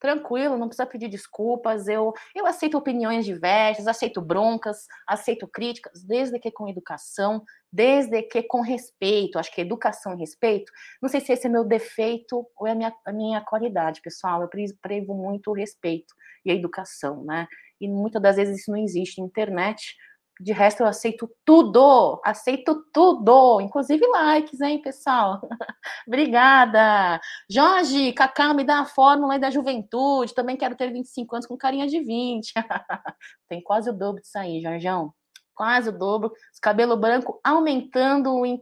[0.00, 1.88] tranquilo, não precisa pedir desculpas.
[1.88, 8.42] Eu, eu aceito opiniões diversas, aceito broncas, aceito críticas, desde que com educação, desde que
[8.42, 9.38] com respeito.
[9.38, 12.74] Acho que educação e respeito, não sei se esse é meu defeito ou é a
[12.74, 14.42] minha, a minha qualidade, pessoal.
[14.42, 17.48] Eu prevo muito o respeito e a educação, né?
[17.80, 19.20] E muitas das vezes isso não existe.
[19.20, 19.96] Internet,
[20.40, 25.40] de resto, eu aceito tudo, aceito tudo, inclusive likes, hein, pessoal?
[26.06, 27.20] Obrigada.
[27.48, 30.34] Jorge, Cacá, me dá a fórmula aí da juventude.
[30.34, 32.52] Também quero ter 25 anos com carinha de 20.
[33.48, 35.14] Tem quase o dobro disso aí, Jorgeão.
[35.54, 36.32] Quase o dobro.
[36.52, 38.60] Os cabelo branco aumentando em,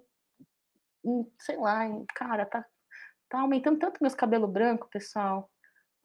[1.05, 2.65] em sei lá, em, cara, tá,
[3.31, 5.52] tá aumentando tanto meus cabelos brancos, pessoal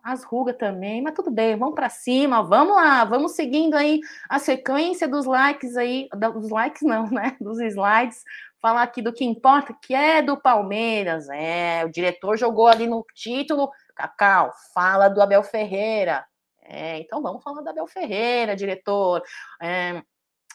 [0.08, 4.40] as rugas também, mas tudo bem, vamos para cima, vamos lá, vamos seguindo aí a
[4.40, 8.24] sequência dos likes aí, dos likes não, né, dos slides,
[8.62, 13.06] falar aqui do que importa, que é do Palmeiras, é, o diretor jogou ali no
[13.14, 16.26] título, Cacau, fala do Abel Ferreira,
[16.64, 19.22] é, então vamos falar do Abel Ferreira, diretor,
[19.62, 20.02] é,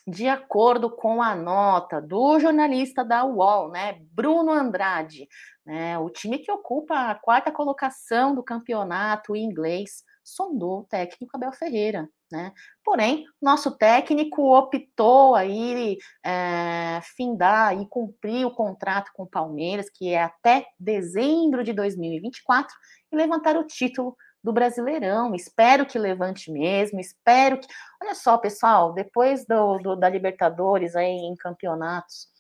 [0.07, 5.29] de acordo com a nota do jornalista da UOL, né, Bruno Andrade,
[5.65, 11.53] né, o time que ocupa a quarta colocação do campeonato inglês sondou o técnico Abel
[11.53, 12.53] Ferreira, né?
[12.85, 20.11] Porém, nosso técnico optou aí é, findar e cumprir o contrato com o Palmeiras, que
[20.11, 22.75] é até dezembro de 2024,
[23.13, 25.35] e levantar o título do Brasileirão.
[25.35, 27.67] Espero que levante mesmo, espero que.
[28.03, 32.33] Olha só, pessoal, depois do, do da Libertadores aí em campeonatos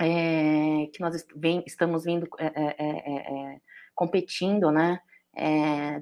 [0.00, 3.58] é, que nós vem, estamos vindo é,
[3.94, 5.00] competindo, né?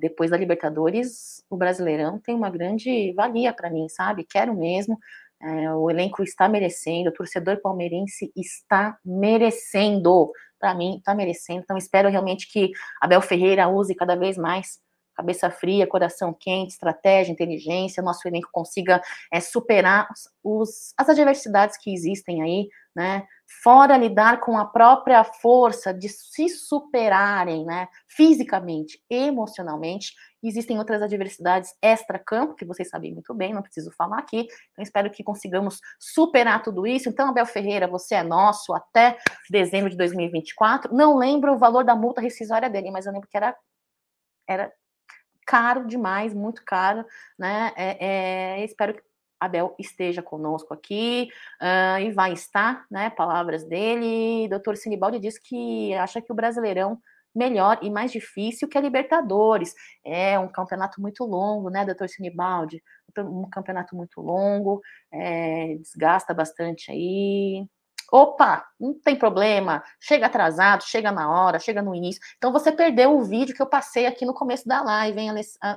[0.01, 4.25] depois da Libertadores, o Brasileirão tem uma grande valia para mim, sabe?
[4.25, 4.99] Quero mesmo.
[5.79, 10.33] o elenco está merecendo, o torcedor palmeirense está merecendo.
[10.59, 11.61] Para mim, está merecendo.
[11.61, 14.81] Então, espero realmente que Abel Ferreira use cada vez mais
[15.17, 19.01] cabeça fria, coração quente, estratégia, inteligência, nosso elenco consiga
[19.33, 20.07] é, superar
[20.45, 23.27] os, as adversidades que existem aí, né?
[23.63, 27.89] Fora lidar com a própria força de se superarem, né?
[28.09, 34.47] Fisicamente, emocionalmente, existem outras adversidades extra-campo, que vocês sabem muito bem, não preciso falar aqui.
[34.73, 37.09] Então, espero que consigamos superar tudo isso.
[37.09, 39.19] Então, Abel Ferreira, você é nosso até
[39.51, 40.95] dezembro de 2024.
[40.95, 43.57] Não lembro o valor da multa rescisória dele, mas eu lembro que era,
[44.49, 44.73] era
[45.47, 47.05] caro demais, muito caro,
[47.39, 47.73] né?
[47.77, 49.03] É, é, espero que
[49.41, 51.29] Abel esteja conosco aqui
[51.61, 53.11] uh, e vai estar, né?
[53.11, 54.49] Palavras dele.
[54.49, 56.99] Doutor Sinibaldi disse que acha que o Brasileirão
[57.37, 59.75] melhor e mais difícil que a Libertadores.
[60.05, 62.83] É um campeonato muito longo, né, doutor Sinibaldi?
[63.19, 64.81] Um campeonato muito longo,
[65.13, 67.67] é, desgasta bastante aí.
[68.13, 72.21] Opa, não tem problema, chega atrasado, chega na hora, chega no início.
[72.37, 75.31] Então você perdeu o vídeo que eu passei aqui no começo da live, hein,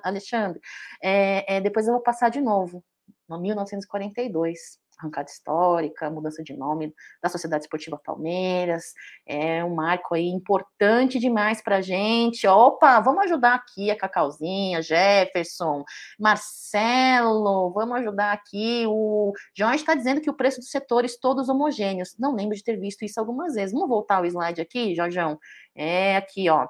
[0.03, 0.59] Alexandre?
[1.01, 2.83] É, é, depois eu vou passar de novo,
[3.27, 8.93] no 1942 arrancada histórica, mudança de nome da Sociedade Esportiva Palmeiras,
[9.25, 12.45] é um marco aí importante demais para a gente.
[12.45, 15.83] Opa, vamos ajudar aqui a Cacauzinha, Jefferson,
[16.19, 18.85] Marcelo, vamos ajudar aqui.
[18.87, 22.15] O Jorge está dizendo que o preço dos setores todos homogêneos.
[22.19, 23.73] Não lembro de ter visto isso algumas vezes.
[23.73, 25.39] Vamos voltar o slide aqui, Jorjão?
[25.75, 26.67] É aqui, ó.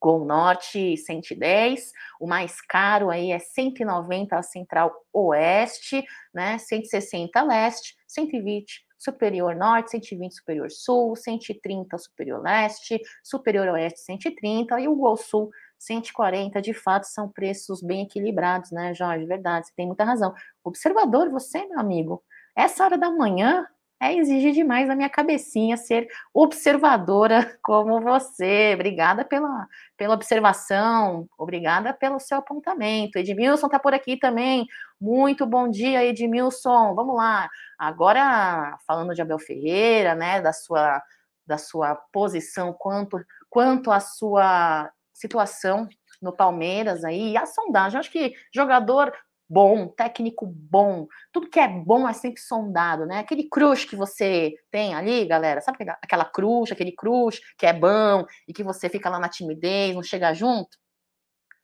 [0.00, 6.56] Gol Norte 110, o mais caro aí é 190 a Central Oeste, né?
[6.58, 14.88] 160 Leste, 120 Superior Norte, 120 Superior Sul, 130 Superior Leste, Superior Oeste 130 e
[14.88, 16.60] o Gol Sul 140.
[16.60, 19.24] De fato, são preços bem equilibrados, né, Jorge?
[19.24, 20.34] Verdade, você tem muita razão.
[20.62, 22.22] Observador, você, meu amigo,
[22.54, 23.66] essa hora da manhã
[24.00, 28.72] é exigir demais da minha cabecinha ser observadora como você.
[28.74, 33.18] Obrigada pela, pela observação, obrigada pelo seu apontamento.
[33.18, 34.66] Edmilson está por aqui também.
[34.98, 36.94] Muito bom dia, Edmilson.
[36.94, 37.48] Vamos lá.
[37.78, 41.02] Agora, falando de Abel Ferreira, né, da sua,
[41.46, 45.86] da sua posição quanto, quanto à sua situação
[46.22, 49.12] no Palmeiras aí, a sondagem, acho que jogador
[49.50, 53.18] bom, técnico bom, tudo que é bom é sempre sondado, né?
[53.18, 58.24] Aquele crush que você tem ali, galera, sabe aquela crush, aquele crush que é bom
[58.46, 60.78] e que você fica lá na timidez, não chega junto?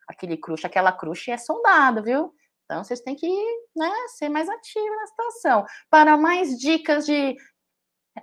[0.08, 2.34] Aquele crush, aquela crush é sondada, viu?
[2.64, 3.28] Então vocês têm que
[3.76, 5.64] né, ser mais ativos na situação.
[5.88, 7.36] Para mais dicas de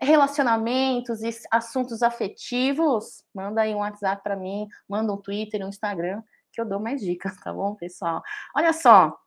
[0.01, 6.21] relacionamentos e assuntos afetivos, manda aí um WhatsApp para mim, manda um Twitter, um Instagram,
[6.51, 8.21] que eu dou mais dicas, tá bom, pessoal?
[8.55, 9.17] Olha só,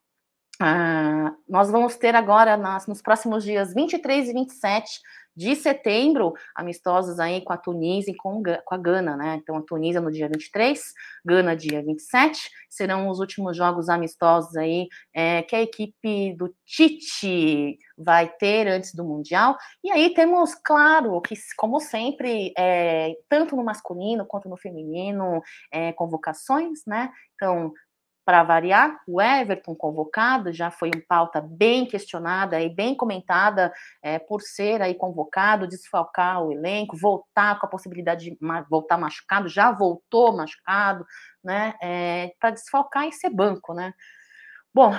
[0.59, 4.99] ah, nós vamos ter agora, nas, nos próximos dias 23 e 27
[5.37, 9.35] de setembro, amistosos aí com a Tunísia e com, com a Gana, né?
[9.35, 10.81] Então, a Tunísia no dia 23,
[11.23, 17.77] Gana dia 27, serão os últimos jogos amistosos aí é, que a equipe do Tite
[17.95, 19.55] vai ter antes do Mundial.
[19.83, 25.39] E aí temos, claro, que como sempre, é, tanto no masculino quanto no feminino,
[25.71, 27.11] é, convocações, né?
[27.35, 27.71] Então,
[28.27, 33.71] para variar, o Everton convocado já foi em pauta bem questionada e bem comentada
[34.03, 38.37] é, por ser aí convocado, desfalcar o elenco, voltar com a possibilidade de
[38.69, 41.05] voltar machucado, já voltou machucado,
[41.41, 41.75] né?
[41.81, 43.93] É, para desfalcar e ser banco, né?
[44.73, 44.93] Bom,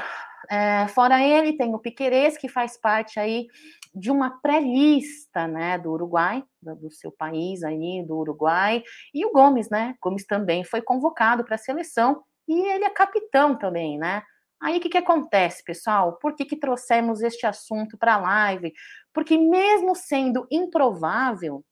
[0.51, 3.47] é, fora ele, tem o Piquerez, que faz parte aí
[3.95, 9.33] de uma pré-lista, né, do Uruguai, do, do, seu país aí, do Uruguai, e o
[9.33, 14.23] Gomes, né, Gomes também foi convocado para a seleção, e ele é capitão também, né?
[14.61, 16.15] Aí o que, que acontece, pessoal?
[16.15, 18.73] Por que, que trouxemos este assunto para a live?
[19.13, 21.65] Porque mesmo sendo improvável,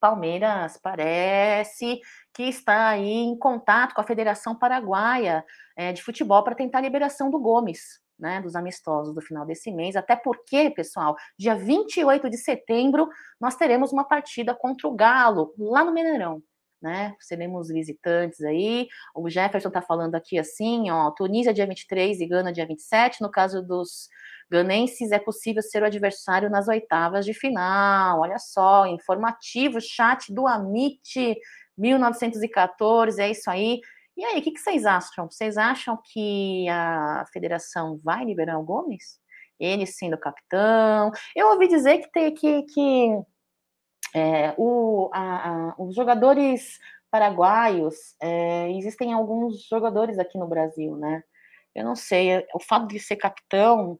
[0.00, 2.00] Palmeiras parece
[2.32, 5.44] que está aí em contato com a Federação Paraguaia
[5.76, 9.70] é, de Futebol para tentar a liberação do Gomes, né, dos amistosos do final desse
[9.70, 15.54] mês, até porque, pessoal, dia 28 de setembro nós teremos uma partida contra o Galo,
[15.58, 16.42] lá no Mineirão
[16.82, 17.14] né?
[17.20, 18.88] Seremos visitantes aí.
[19.14, 23.20] O Jefferson está falando aqui assim, ó, Tunísia dia 23 e Gana dia 27.
[23.20, 24.08] No caso dos
[24.50, 28.20] ganenses, é possível ser o adversário nas oitavas de final.
[28.20, 31.36] Olha só, informativo, chat do Amit
[31.78, 33.80] 1914, é isso aí.
[34.16, 35.30] E aí, o que, que vocês acham?
[35.30, 39.18] Vocês acham que a federação vai liberar o Gomes?
[39.58, 41.10] Ele sendo capitão.
[41.34, 43.22] Eu ouvi dizer que tem que, que
[44.14, 46.78] é, o, a, a, os jogadores
[47.10, 51.22] paraguaios, é, existem alguns jogadores aqui no Brasil, né?
[51.74, 53.98] Eu não sei, é, o fato de ser capitão,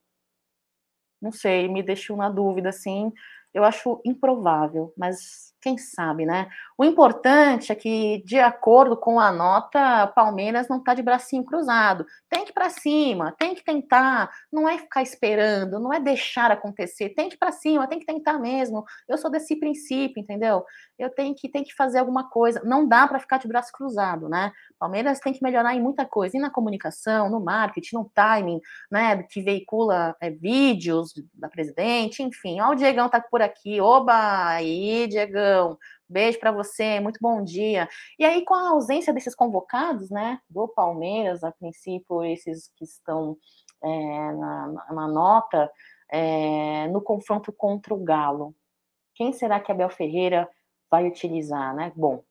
[1.20, 3.12] não sei, me deixou na dúvida, assim,
[3.52, 6.48] eu acho improvável, mas quem sabe, né?
[6.76, 12.06] O importante é que, de acordo com a nota, Palmeiras não está de bracinho cruzado.
[12.28, 14.30] Tem que ir para cima, tem que tentar.
[14.50, 17.10] Não é ficar esperando, não é deixar acontecer.
[17.10, 18.84] Tem que ir para cima, tem que tentar mesmo.
[19.06, 20.64] Eu sou desse princípio, entendeu?
[20.98, 22.62] Eu tenho que, tenho que fazer alguma coisa.
[22.64, 24.52] Não dá para ficar de braço cruzado, né?
[24.78, 29.22] Palmeiras tem que melhorar em muita coisa, e na comunicação, no marketing, no timing, né?
[29.24, 32.60] Que veicula é, vídeos da presidente, enfim.
[32.60, 33.80] Ó, o Diegão tá por aqui.
[33.80, 34.48] Oba!
[34.48, 35.49] Aí, Diegão
[36.08, 37.88] Beijo para você, muito bom dia.
[38.18, 43.36] E aí, com a ausência desses convocados, né, do Palmeiras, a princípio, esses que estão
[43.82, 45.70] é, na, na, nota,
[46.10, 48.54] é, no confronto contra o Galo,
[49.14, 50.48] quem será que Abel Ferreira
[50.90, 51.92] vai utilizar, né?
[51.94, 52.24] Bom,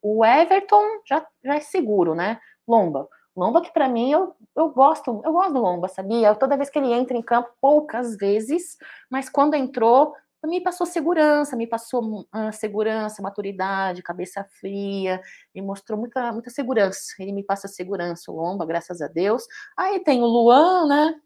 [0.00, 2.40] o Everton já, já é seguro, né?
[2.66, 3.06] Lomba.
[3.36, 6.34] Lomba que para mim eu, eu gosto, eu gosto do Lomba, sabia?
[6.34, 8.76] Toda vez que ele entra em campo, poucas vezes,
[9.10, 10.14] mas quando entrou,
[10.46, 15.20] me passou segurança, me passou uh, segurança, maturidade, cabeça fria,
[15.54, 17.14] me mostrou muita, muita segurança.
[17.18, 19.44] Ele me passa segurança, o Lomba, graças a Deus.
[19.76, 21.20] Aí tem o Luan, né?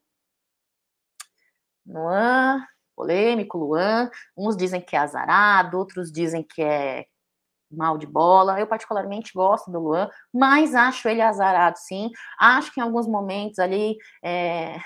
[1.87, 2.65] Luan,
[2.97, 4.11] polêmico, Luan.
[4.37, 7.07] Uns dizem que é azarado, outros dizem que é
[7.71, 8.61] mal de bola.
[8.61, 12.11] Eu, particularmente, gosto do Luan, mas acho ele azarado, sim.
[12.39, 13.97] Acho que em alguns momentos ali.
[14.25, 14.77] É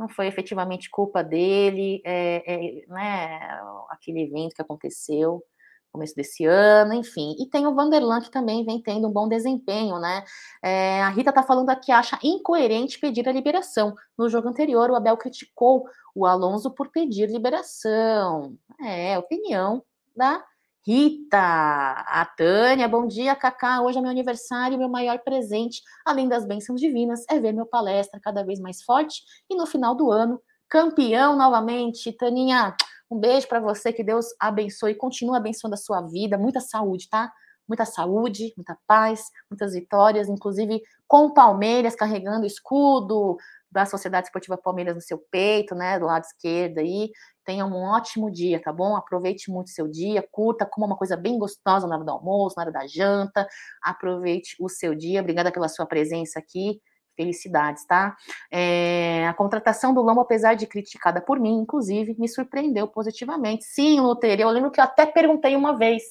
[0.00, 3.60] não foi efetivamente culpa dele, é, é, né,
[3.90, 7.36] aquele evento que aconteceu no começo desse ano, enfim.
[7.38, 10.24] E tem o Vanderlan, que também vem tendo um bom desempenho, né?
[10.62, 13.94] É, a Rita tá falando aqui, acha incoerente pedir a liberação.
[14.16, 15.84] No jogo anterior, o Abel criticou
[16.14, 18.56] o Alonso por pedir liberação.
[18.80, 19.84] É, opinião
[20.16, 20.42] da
[20.86, 23.82] Rita, a Tânia, bom dia, Cacá.
[23.82, 28.18] Hoje é meu aniversário, meu maior presente, além das bênçãos divinas, é ver meu palestra
[28.18, 30.40] cada vez mais forte e no final do ano,
[30.70, 32.10] campeão novamente.
[32.12, 32.74] Taninha,
[33.10, 37.10] um beijo para você, que Deus abençoe e continue abençoando a sua vida, muita saúde,
[37.10, 37.30] tá?
[37.68, 43.36] Muita saúde, muita paz, muitas vitórias, inclusive com Palmeiras carregando escudo,
[43.70, 47.10] da Sociedade Esportiva Palmeiras no seu peito, né, do lado esquerdo aí.
[47.44, 48.96] Tenha um ótimo dia, tá bom?
[48.96, 52.62] Aproveite muito seu dia, curta, coma uma coisa bem gostosa na hora do almoço, na
[52.62, 53.46] hora da janta.
[53.82, 55.20] Aproveite o seu dia.
[55.20, 56.80] Obrigada pela sua presença aqui.
[57.16, 58.16] Felicidades, tá?
[58.50, 63.64] É, a contratação do Lombo, apesar de criticada por mim, inclusive, me surpreendeu positivamente.
[63.64, 66.02] Sim, Luter, eu lembro que eu até perguntei uma vez.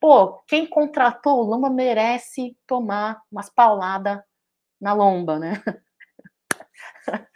[0.00, 4.20] Pô, quem contratou o Lomba merece tomar umas pauladas
[4.80, 5.62] na lomba, né?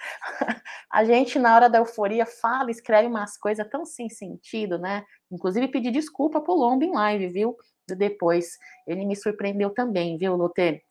[0.91, 5.05] a gente, na hora da euforia, fala, escreve umas coisas tão sem sentido, né?
[5.31, 7.57] Inclusive, pedir desculpa pro Lombo em live, viu?
[7.89, 10.83] Depois, ele me surpreendeu também, viu, Loter?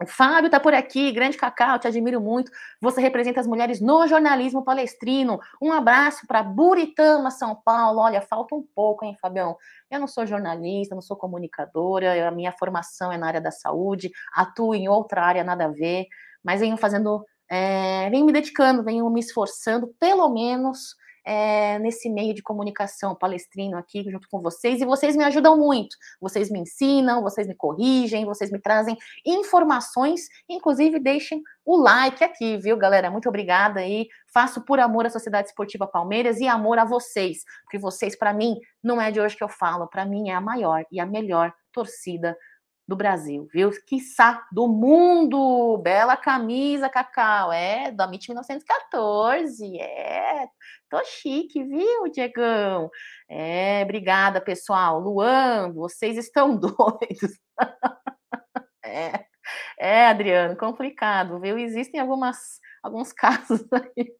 [0.00, 2.52] O Fábio tá por aqui, grande Cacau, te admiro muito.
[2.80, 5.40] Você representa as mulheres no jornalismo palestrino.
[5.60, 7.98] Um abraço para Buritama, São Paulo.
[7.98, 9.56] Olha, falta um pouco, hein, Fabião?
[9.90, 14.12] Eu não sou jornalista, não sou comunicadora, a minha formação é na área da saúde,
[14.32, 16.06] atuo em outra área, nada a ver,
[16.44, 20.96] mas venho fazendo, é, venho me dedicando, venho me esforçando, pelo menos
[21.28, 25.94] é, nesse meio de comunicação palestrino aqui junto com vocês, e vocês me ajudam muito.
[26.18, 28.96] Vocês me ensinam, vocês me corrigem, vocês me trazem
[29.26, 33.10] informações, inclusive deixem o like aqui, viu, galera?
[33.10, 34.08] Muito obrigada aí.
[34.32, 38.56] Faço por amor à Sociedade Esportiva Palmeiras e amor a vocês, porque vocês, para mim,
[38.82, 41.52] não é de hoje que eu falo, para mim é a maior e a melhor
[41.72, 42.34] torcida
[42.88, 43.70] do Brasil, viu?
[43.86, 45.76] Quiçá do mundo!
[45.76, 47.52] Bela camisa, Cacau.
[47.52, 49.78] É, da MIT 1914.
[49.78, 50.48] É,
[50.88, 52.90] tô chique, viu, Diegão?
[53.28, 54.98] É, obrigada, pessoal.
[54.98, 57.38] Luan, vocês estão doidos.
[58.82, 59.26] é,
[59.78, 61.58] é, Adriano, complicado, viu?
[61.58, 64.16] Existem algumas, alguns casos aí.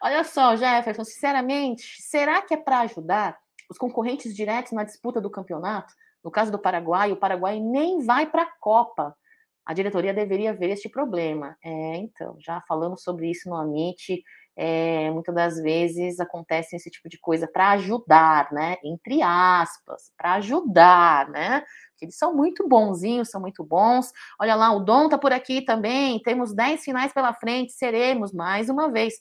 [0.00, 3.36] Olha só, Jefferson, sinceramente, será que é para ajudar
[3.68, 5.92] os concorrentes diretos na disputa do campeonato?
[6.22, 9.16] No caso do Paraguai, o Paraguai nem vai para a Copa.
[9.64, 11.56] A diretoria deveria ver este problema.
[11.62, 14.22] É, então, já falamos sobre isso no Amit.
[14.56, 18.76] É, muitas das vezes acontece esse tipo de coisa para ajudar, né?
[18.82, 21.62] Entre aspas, para ajudar, né?
[22.00, 24.10] Eles são muito bonzinhos, são muito bons.
[24.40, 26.20] Olha lá, o Dom tá por aqui também.
[26.22, 29.14] Temos 10 finais pela frente, seremos mais uma vez.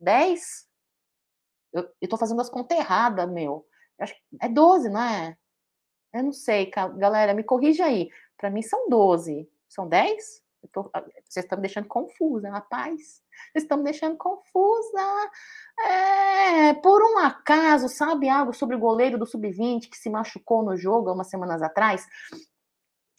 [0.00, 0.40] 10?
[1.72, 3.66] Eu, tô fazendo as contas erradas, meu.
[4.40, 5.36] É 12, não é?
[6.12, 8.10] Eu não sei, galera, me corrija aí.
[8.36, 9.48] Para mim são 12.
[9.68, 10.42] São 10?
[10.72, 13.22] Tô, ah, vocês estão me deixando confusa, rapaz.
[13.52, 15.30] Vocês estão me deixando confusa.
[15.86, 20.76] É, por um acaso, sabe algo sobre o goleiro do Sub-20 que se machucou no
[20.76, 22.06] jogo há umas semanas atrás?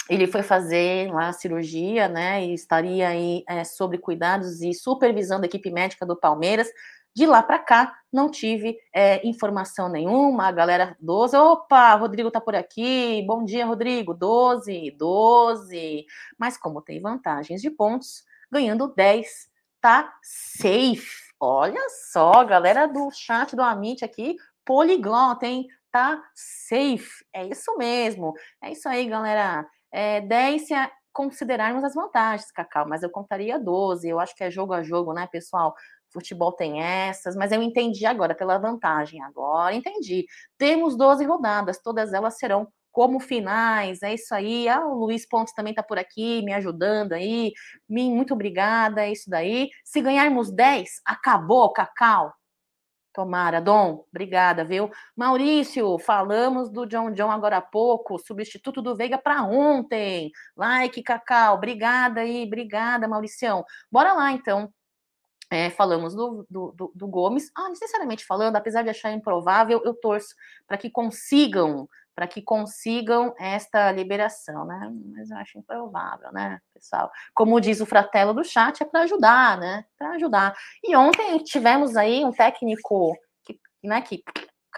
[0.09, 2.43] Ele foi fazer lá a cirurgia, né?
[2.43, 6.67] E estaria aí é, sobre cuidados e supervisão da equipe médica do Palmeiras.
[7.19, 10.47] De lá para cá, não tive é, informação nenhuma.
[10.47, 13.21] A galera 12, opa, Rodrigo tá por aqui.
[13.27, 14.13] Bom dia, Rodrigo.
[14.13, 16.05] 12, 12.
[16.37, 19.49] Mas como tem vantagens de pontos, ganhando 10,
[19.81, 21.33] tá safe.
[21.37, 25.67] Olha só, galera do chat do Amit aqui, poliglota, hein?
[25.91, 27.25] Tá safe.
[27.33, 28.33] É isso mesmo.
[28.63, 29.67] É isso aí, galera.
[29.91, 30.73] É, 10 se
[31.11, 34.07] considerarmos as vantagens, Cacau, mas eu contaria 12.
[34.07, 35.75] Eu acho que é jogo a jogo, né, pessoal?
[36.11, 39.21] Futebol tem essas, mas eu entendi agora pela vantagem.
[39.23, 40.25] Agora entendi.
[40.57, 44.01] Temos 12 rodadas, todas elas serão como finais.
[44.01, 44.67] É isso aí.
[44.67, 47.53] Ah, o Luiz Pontes também está por aqui, me ajudando aí.
[47.87, 49.69] Muito obrigada, é isso daí.
[49.83, 52.33] Se ganharmos 10, acabou, Cacau.
[53.13, 54.89] Tomara, Dom, obrigada, viu?
[55.15, 60.31] Maurício, falamos do John John agora há pouco, substituto do Veiga para ontem.
[60.55, 63.65] Like, Cacau, obrigada aí, obrigada, Mauricião.
[63.91, 64.71] Bora lá, então,
[65.49, 67.51] é, falamos do, do, do, Gomes.
[67.55, 70.35] Ah, necessariamente falando, apesar de achar improvável, eu torço
[70.67, 74.91] para que consigam, para que consigam esta liberação, né?
[75.15, 77.11] Mas eu acho improvável, né, pessoal?
[77.33, 79.85] Como diz o fratelo do chat, é para ajudar, né?
[79.97, 80.55] Para ajudar.
[80.83, 84.23] E ontem tivemos aí um técnico que, né, que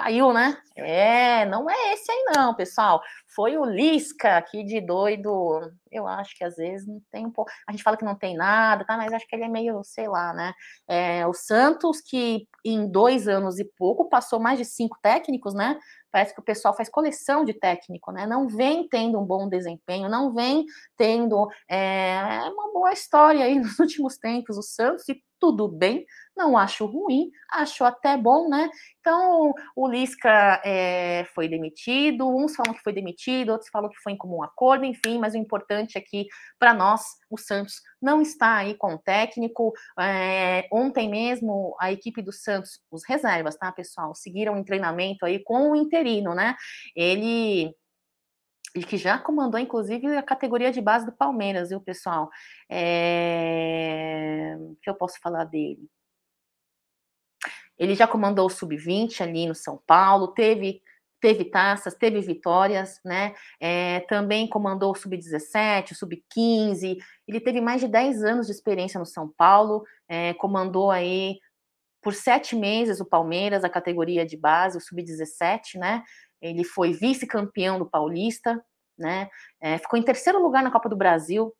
[0.02, 0.58] caiu, né?
[0.76, 3.02] É, não é esse aí não, pessoal.
[3.36, 5.72] Foi o Lisca aqui de doido.
[5.92, 7.52] Eu acho que às vezes não tem um pouco.
[7.68, 8.98] A gente fala que não tem nada, tá?
[8.98, 10.54] Mas acho que ele é meio, sei lá, né?
[10.88, 15.78] É, o Santos, que em dois anos e pouco passou mais de cinco técnicos, né?
[16.12, 18.26] Parece que o pessoal faz coleção de técnico, né?
[18.26, 20.66] Não vem tendo um bom desempenho, não vem
[20.98, 24.58] tendo é, uma boa história aí nos últimos tempos.
[24.58, 26.06] O Santos, e tudo bem,
[26.42, 28.70] não acho ruim, acho até bom, né?
[29.00, 34.14] Então, o Lisca é, foi demitido, uns falam que foi demitido, outros falam que foi
[34.14, 36.28] em comum acordo, enfim, mas o importante é que,
[36.60, 39.74] para nós, o Santos não está aí com o técnico.
[40.00, 45.44] É, ontem mesmo, a equipe do Santos, os reservas, tá, pessoal, seguiram em treinamento aí
[45.44, 46.56] com o interino, né?
[46.96, 47.74] Ele
[48.74, 52.30] e que já comandou, inclusive, a categoria de base do Palmeiras, viu, pessoal?
[52.70, 54.56] É...
[54.58, 55.90] O que eu posso falar dele?
[57.82, 60.84] Ele já comandou o sub-20 ali no São Paulo, teve
[61.20, 63.34] teve taças, teve vitórias, né?
[63.60, 66.98] É, também comandou o sub-17, o sub-15.
[67.28, 71.40] Ele teve mais de 10 anos de experiência no São Paulo, é, comandou aí
[72.04, 76.04] por sete meses o Palmeiras, a categoria de base, o sub-17, né?
[76.40, 78.64] Ele foi vice-campeão do Paulista,
[78.98, 79.28] né?
[79.60, 81.52] É, ficou em terceiro lugar na Copa do Brasil,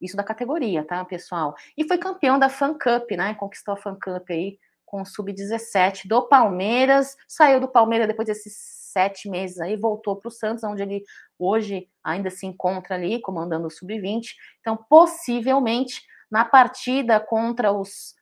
[0.00, 1.54] isso da categoria, tá, pessoal?
[1.76, 3.34] E foi campeão da Fan Cup, né?
[3.34, 4.58] Conquistou a Fan Cup aí
[4.90, 7.16] com o sub-17 do Palmeiras.
[7.28, 8.52] Saiu do Palmeiras depois desses
[8.92, 11.04] sete meses aí, voltou para o Santos, onde ele
[11.38, 14.34] hoje ainda se encontra ali, comandando o sub-20.
[14.58, 18.16] Então, possivelmente, na partida contra os,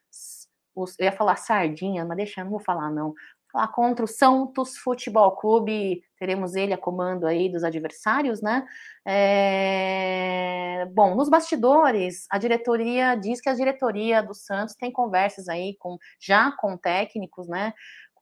[0.77, 0.95] os.
[0.99, 3.15] Eu ia falar sardinha, mas deixa, não vou falar não
[3.55, 8.67] lá contra o Santos Futebol Clube, teremos ele a comando aí dos adversários, né?
[9.07, 10.87] É...
[10.93, 15.99] Bom, nos bastidores, a diretoria diz que a diretoria do Santos tem conversas aí com
[16.21, 17.73] já com técnicos, né?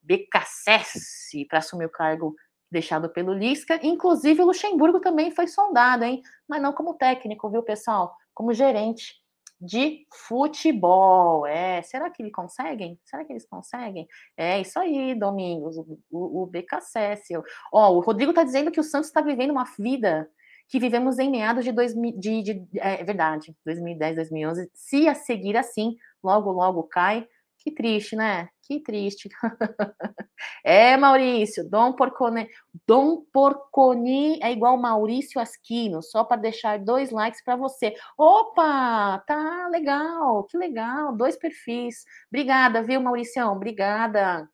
[0.03, 2.35] BKSS para assumir o cargo
[2.71, 6.21] deixado pelo Lisca, inclusive o Luxemburgo também foi sondado, hein?
[6.49, 8.15] Mas não como técnico, viu, pessoal?
[8.35, 9.15] Como gerente
[9.61, 11.47] de futebol.
[11.47, 12.99] É, será que eles conseguem?
[13.05, 14.07] Será que eles conseguem?
[14.37, 17.35] É isso aí, Domingos, o, o, o BKSS.
[17.73, 20.29] Ó, o Rodrigo está dizendo que o Santos está vivendo uma vida
[20.69, 24.71] que vivemos em meados de 2000, de, de, é verdade, 2010, 2011.
[24.75, 27.27] Se a seguir assim, logo, logo cai,
[27.67, 28.49] que triste, né?
[28.63, 29.29] Que triste.
[30.65, 32.49] é, Maurício, Dom Porcone,
[32.87, 37.93] Dom Porconi é igual Maurício Asquino, só para deixar dois likes para você.
[38.17, 42.05] Opa, tá legal, que legal, dois perfis.
[42.31, 43.53] Obrigada, viu, Mauricião?
[43.53, 44.49] Obrigada.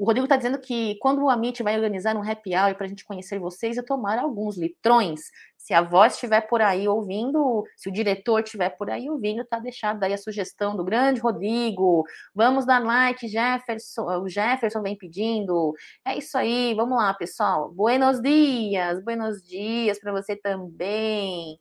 [0.00, 2.88] O Rodrigo está dizendo que quando o Amit vai organizar um happy hour para a
[2.88, 5.20] gente conhecer vocês e tomar alguns litrões,
[5.58, 9.58] se a voz estiver por aí ouvindo, se o diretor estiver por aí ouvindo, tá
[9.58, 12.02] deixado aí a sugestão do grande Rodrigo.
[12.34, 14.22] Vamos dar like, Jefferson.
[14.22, 15.74] O Jefferson vem pedindo.
[16.02, 17.70] É isso aí, vamos lá, pessoal.
[17.70, 21.58] Buenos dias, buenos dias para você também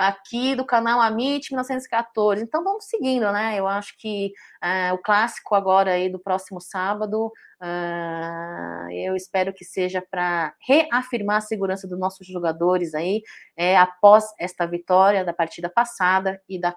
[0.00, 2.42] aqui do canal Amit 1914.
[2.42, 3.58] Então vamos seguindo, né?
[3.58, 4.32] Eu acho que
[4.62, 7.26] uh, o clássico agora aí do próximo sábado,
[7.60, 13.22] uh, eu espero que seja para reafirmar a segurança dos nossos jogadores aí,
[13.56, 16.74] é, após esta vitória da partida passada e da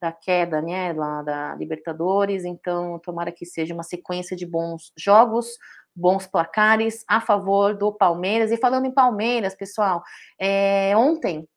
[0.00, 5.48] da queda, né, lá da Libertadores, então tomara que seja uma sequência de bons jogos,
[5.92, 8.52] bons placares a favor do Palmeiras.
[8.52, 10.00] E falando em Palmeiras, pessoal,
[10.38, 11.48] é, ontem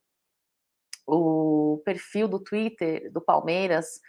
[1.08, 4.00] o perfil do Twitter do Palmeiras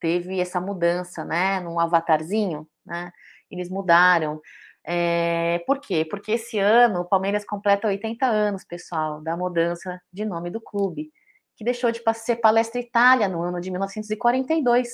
[0.00, 3.10] teve essa mudança, né, num avatarzinho, né,
[3.50, 4.40] eles mudaram.
[4.84, 6.04] É, por quê?
[6.08, 11.10] Porque esse ano o Palmeiras completa 80 anos, pessoal, da mudança de nome do clube,
[11.56, 14.88] que deixou de ser Palestra Itália no ano de 1942,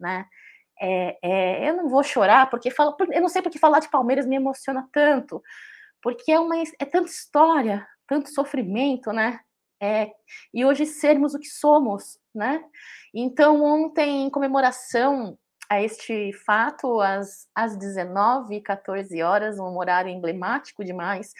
[0.00, 0.26] né?
[0.80, 4.26] É, é, eu não vou chorar porque falo, eu não sei porque falar de Palmeiras
[4.26, 5.42] me emociona tanto,
[6.02, 9.40] porque é uma é tanta história, tanto sofrimento, né?
[9.80, 10.10] É,
[10.52, 12.64] e hoje sermos o que somos, né?
[13.14, 20.84] Então, ontem, em comemoração a este fato, às, às 19 14 horas, um horário emblemático
[20.84, 21.32] demais,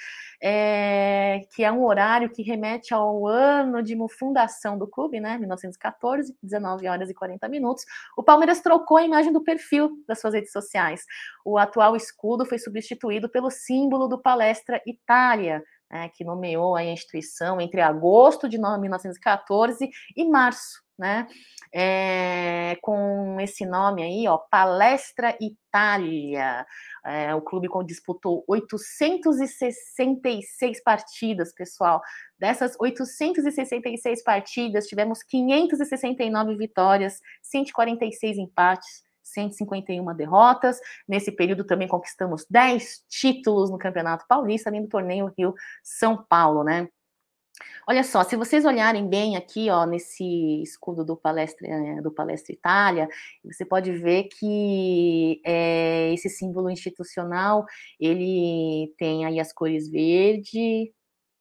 [0.43, 6.37] é, que é um horário que remete ao ano de fundação do clube, né, 1914,
[6.43, 7.85] 19 horas e 40 minutos,
[8.17, 11.05] o Palmeiras trocou a imagem do perfil das suas redes sociais.
[11.45, 17.61] O atual escudo foi substituído pelo símbolo do Palestra Itália, né, que nomeou a instituição
[17.61, 21.27] entre agosto de 1914 e março, né,
[21.73, 26.67] é, com esse nome aí, ó, Palestra Itália.
[27.05, 32.01] É, o clube disputou 866 partidas, pessoal.
[32.39, 40.79] Dessas 866 partidas, tivemos 569 vitórias, 146 empates, 151 derrotas.
[41.07, 46.65] Nesse período também conquistamos 10 títulos no Campeonato Paulista, além do torneio Rio São Paulo,
[46.65, 46.89] né?
[47.89, 52.53] Olha só, se vocês olharem bem aqui, ó, nesse escudo do Palestra, eh, do Palestra
[52.53, 53.09] Itália,
[53.45, 57.65] você pode ver que é, esse símbolo institucional,
[57.99, 60.93] ele tem aí as cores verde,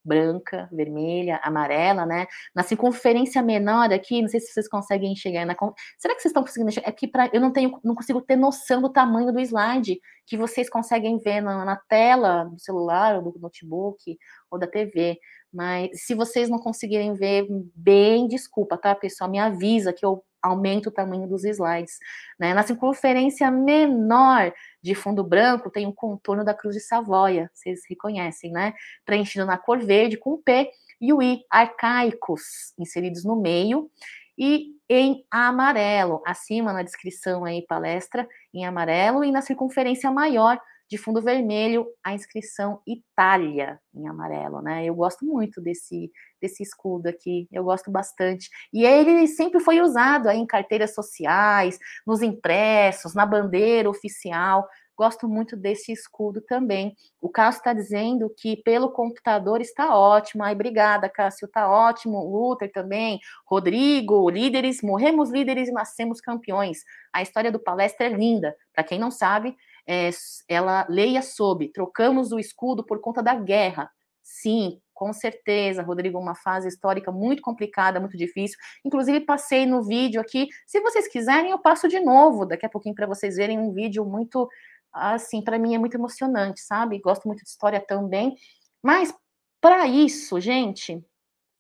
[0.06, 2.28] branca, vermelha, amarela, né?
[2.54, 5.46] Na circunferência menor aqui, não sei se vocês conseguem enxergar.
[5.46, 5.56] Na...
[5.98, 6.90] Será que vocês estão conseguindo enxergar?
[6.90, 7.30] É que pra...
[7.34, 11.42] eu não tenho, não consigo ter noção do tamanho do slide que vocês conseguem ver
[11.42, 14.18] na, na tela do celular, ou do notebook,
[14.50, 15.18] ou da TV.
[15.56, 19.30] Mas se vocês não conseguirem ver bem, desculpa, tá, pessoal?
[19.30, 21.98] Me avisa que eu aumento o tamanho dos slides.
[22.38, 22.54] Né?
[22.54, 28.52] Na circunferência menor de fundo branco tem um contorno da Cruz de Savoia, vocês reconhecem,
[28.52, 28.74] né?
[29.06, 33.90] Preenchido na cor verde com P e o I arcaicos inseridos no meio
[34.38, 40.60] e em amarelo, acima na descrição aí palestra em amarelo e na circunferência maior
[40.90, 44.86] de fundo vermelho a inscrição Itália em amarelo, né?
[44.86, 46.12] Eu gosto muito desse
[46.42, 48.50] desse escudo aqui, eu gosto bastante.
[48.72, 55.28] E ele sempre foi usado aí em carteiras sociais, nos impressos, na bandeira oficial gosto
[55.28, 56.96] muito desse escudo também.
[57.22, 60.44] O Cássio está dizendo que pelo computador está ótimo.
[60.44, 62.24] Ai, obrigada, Cássio, está ótimo.
[62.24, 63.20] Luther também.
[63.46, 66.84] Rodrigo, líderes, morremos líderes e nascemos campeões.
[67.14, 68.56] A história do palestra é linda.
[68.74, 69.56] Para quem não sabe,
[69.88, 70.10] é,
[70.48, 71.70] ela leia sobre.
[71.70, 73.90] Trocamos o escudo por conta da guerra.
[74.22, 78.58] Sim, com certeza, Rodrigo, uma fase histórica muito complicada, muito difícil.
[78.84, 80.48] Inclusive, passei no vídeo aqui.
[80.66, 84.06] Se vocês quiserem, eu passo de novo daqui a pouquinho para vocês verem um vídeo
[84.06, 84.50] muito,
[84.92, 87.00] assim, para mim é muito emocionante, sabe?
[87.00, 88.36] Gosto muito de história também.
[88.82, 89.14] Mas,
[89.60, 91.04] para isso, gente,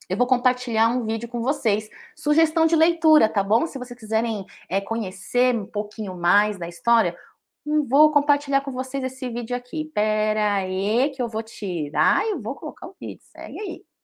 [0.09, 1.89] eu vou compartilhar um vídeo com vocês.
[2.15, 3.67] Sugestão de leitura, tá bom?
[3.67, 7.17] Se vocês quiserem é, conhecer um pouquinho mais da história,
[7.65, 9.85] vou compartilhar com vocês esse vídeo aqui.
[9.93, 13.23] Pera aí que eu vou tirar e vou colocar o vídeo.
[13.23, 13.94] Segue aí.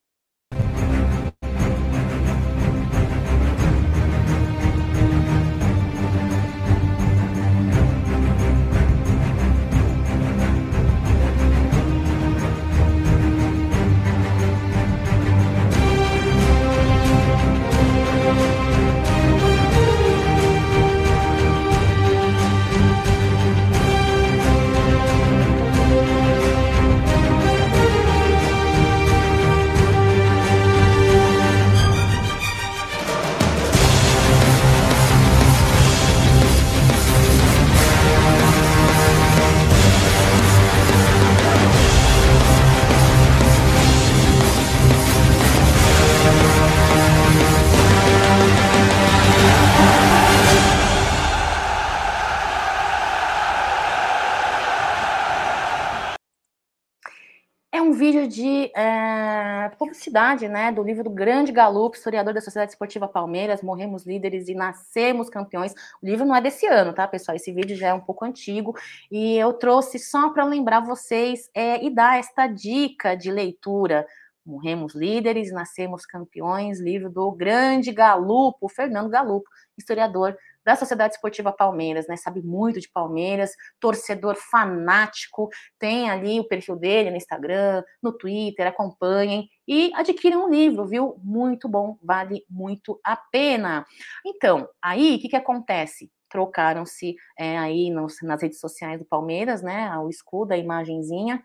[58.02, 63.62] Vídeo de é, publicidade, né, do livro do grande Galup, historiador da Sociedade Esportiva Palmeiras,
[63.62, 65.72] Morremos Líderes e Nascemos Campeões.
[66.02, 67.36] O livro não é desse ano, tá, pessoal?
[67.36, 68.76] Esse vídeo já é um pouco antigo
[69.12, 74.08] e eu trouxe só para lembrar vocês é, e dar esta dica de leitura.
[74.44, 79.48] Morremos Líderes, Nascemos Campeões, livro do grande Galupo, Fernando Galupo,
[79.78, 82.16] historiador da Sociedade Esportiva Palmeiras, né?
[82.16, 85.50] Sabe muito de Palmeiras, torcedor fanático,
[85.80, 91.20] tem ali o perfil dele no Instagram, no Twitter, acompanhem e adquiram um livro, viu?
[91.24, 93.86] Muito bom, vale muito a pena.
[94.26, 96.12] Então, aí o que, que acontece?
[96.30, 99.98] Trocaram-se é, aí nos, nas redes sociais do Palmeiras, né?
[99.98, 101.44] O escudo, a imagenzinha.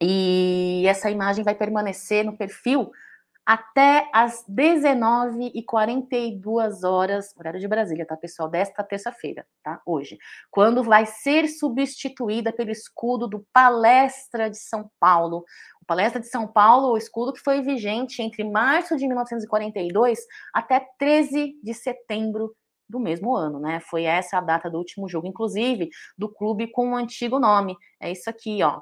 [0.00, 2.90] E essa imagem vai permanecer no perfil
[3.46, 8.48] até às 19h42 horas, horário de Brasília, tá, pessoal?
[8.48, 9.82] Desta terça-feira, tá?
[9.84, 10.16] Hoje.
[10.50, 15.44] Quando vai ser substituída pelo escudo do Palestra de São Paulo.
[15.82, 20.20] O Palestra de São Paulo, o escudo que foi vigente entre março de 1942
[20.52, 22.56] até 13 de setembro
[22.88, 23.80] do mesmo ano, né?
[23.80, 27.76] Foi essa a data do último jogo, inclusive, do clube com o um antigo nome.
[28.00, 28.80] É isso aqui, ó.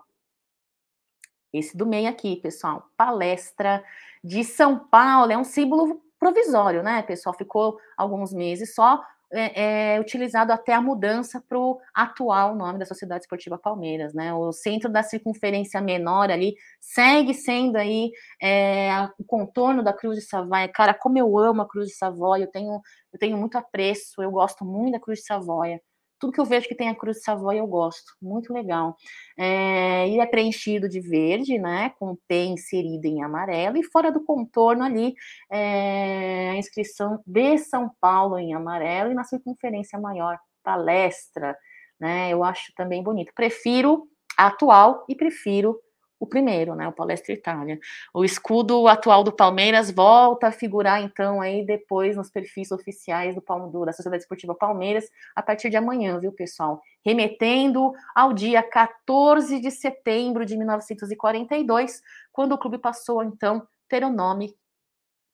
[1.53, 2.89] Esse do meio aqui, pessoal.
[2.97, 3.85] Palestra
[4.25, 7.35] de São Paulo, é um símbolo provisório, né, pessoal?
[7.37, 12.85] Ficou alguns meses só é, é, utilizado até a mudança para o atual nome da
[12.85, 14.33] Sociedade Esportiva Palmeiras, né?
[14.35, 20.25] O centro da circunferência menor ali segue sendo aí é, o contorno da Cruz de
[20.25, 20.69] Savoia.
[20.69, 22.81] Cara, como eu amo a Cruz de Savoia, eu tenho,
[23.13, 25.81] eu tenho muito apreço, eu gosto muito da Cruz de Savoia
[26.23, 28.97] tudo que eu vejo que tem a Cruz de Savoia eu gosto, muito legal.
[29.37, 34.85] É, é preenchido de verde, né, com P inserido em amarelo, e fora do contorno
[34.85, 35.17] ali,
[35.51, 41.57] é, a inscrição de São Paulo em amarelo, e na circunferência maior, palestra,
[41.99, 43.33] né, eu acho também bonito.
[43.35, 44.07] Prefiro
[44.39, 45.77] a atual e prefiro
[46.23, 47.81] o primeiro, né, o Palestra Itália.
[48.15, 53.43] O escudo atual do Palmeiras volta a figurar, então, aí depois nos perfis oficiais do,
[53.69, 56.81] do, da Sociedade Esportiva Palmeiras, a partir de amanhã, viu, pessoal?
[57.05, 62.01] Remetendo ao dia 14 de setembro de 1942,
[62.31, 64.55] quando o clube passou, então, ter o nome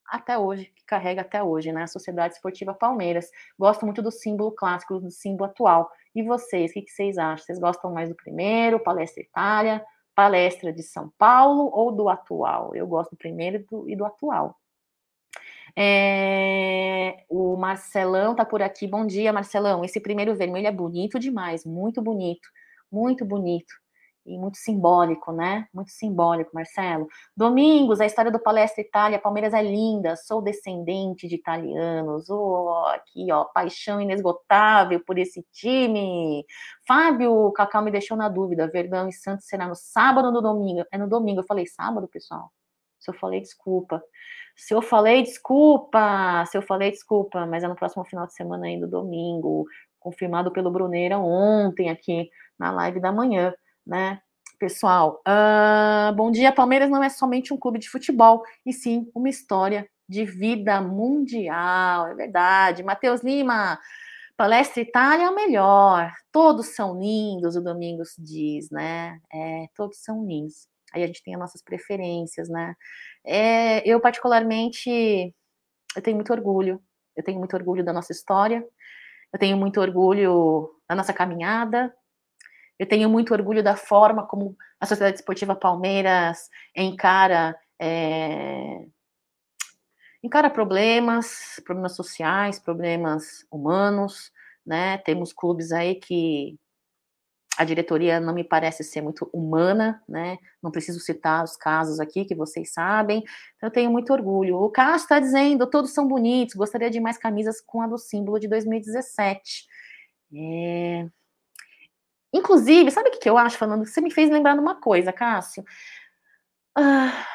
[0.06, 1.82] até hoje, que carrega até hoje, né?
[1.82, 3.30] A Sociedade Esportiva Palmeiras.
[3.58, 5.90] Gosto muito do símbolo clássico, do símbolo atual.
[6.14, 7.44] E vocês, o que, que vocês acham?
[7.44, 9.84] Vocês gostam mais do primeiro, Palestra Itália,
[10.18, 12.74] palestra de São Paulo ou do atual?
[12.74, 14.56] Eu gosto do primeiro do, e do atual.
[15.76, 18.88] É, o Marcelão tá por aqui.
[18.88, 19.84] Bom dia, Marcelão.
[19.84, 22.48] Esse primeiro vermelho é bonito demais, muito bonito,
[22.90, 23.72] muito bonito
[24.28, 25.66] e muito simbólico, né?
[25.72, 27.08] Muito simbólico, Marcelo.
[27.36, 32.28] Domingos, a história do Palestra Itália, Palmeiras é linda, sou descendente de italianos.
[32.28, 36.44] Oh, aqui, ó, paixão inesgotável por esse time.
[36.86, 38.70] Fábio Cacau me deixou na dúvida.
[38.70, 40.84] Verdão e Santos será no sábado ou no domingo?
[40.92, 41.40] É no domingo.
[41.40, 42.52] Eu falei sábado, pessoal.
[42.98, 44.02] Se eu falei, desculpa.
[44.56, 46.44] Se eu falei, desculpa.
[46.46, 47.46] Se eu falei, desculpa.
[47.46, 49.64] Mas é no próximo final de semana ainda, domingo.
[49.98, 53.54] Confirmado pelo Bruneira ontem aqui na live da manhã,
[53.88, 54.20] né?
[54.58, 56.52] Pessoal, uh, bom dia.
[56.52, 62.08] Palmeiras não é somente um clube de futebol, e sim uma história de vida mundial,
[62.08, 62.82] é verdade.
[62.82, 63.78] Matheus Lima,
[64.36, 66.12] Palestra Itália é o melhor.
[66.30, 69.20] Todos são lindos, o Domingos diz, né?
[69.32, 70.68] É, todos são lindos.
[70.92, 72.74] Aí a gente tem as nossas preferências, né?
[73.24, 75.34] É, eu, particularmente,
[75.96, 76.82] eu tenho muito orgulho.
[77.16, 78.64] Eu tenho muito orgulho da nossa história.
[79.32, 81.94] Eu tenho muito orgulho da nossa caminhada.
[82.78, 88.84] Eu tenho muito orgulho da forma como a Sociedade Esportiva Palmeiras encara é,
[90.22, 94.32] encara problemas, problemas sociais, problemas humanos,
[94.66, 94.98] né?
[94.98, 96.58] Temos clubes aí que
[97.56, 100.38] a diretoria não me parece ser muito humana, né?
[100.62, 103.18] Não preciso citar os casos aqui que vocês sabem.
[103.56, 104.58] Então, eu tenho muito orgulho.
[104.58, 108.38] O Cássio está dizendo, todos são bonitos, gostaria de mais camisas com a do símbolo
[108.38, 109.66] de 2017.
[110.36, 111.08] É...
[112.32, 113.86] Inclusive, sabe o que eu acho, falando?
[113.86, 115.64] Você me fez lembrar de uma coisa, Cássio.
[116.74, 117.26] Ah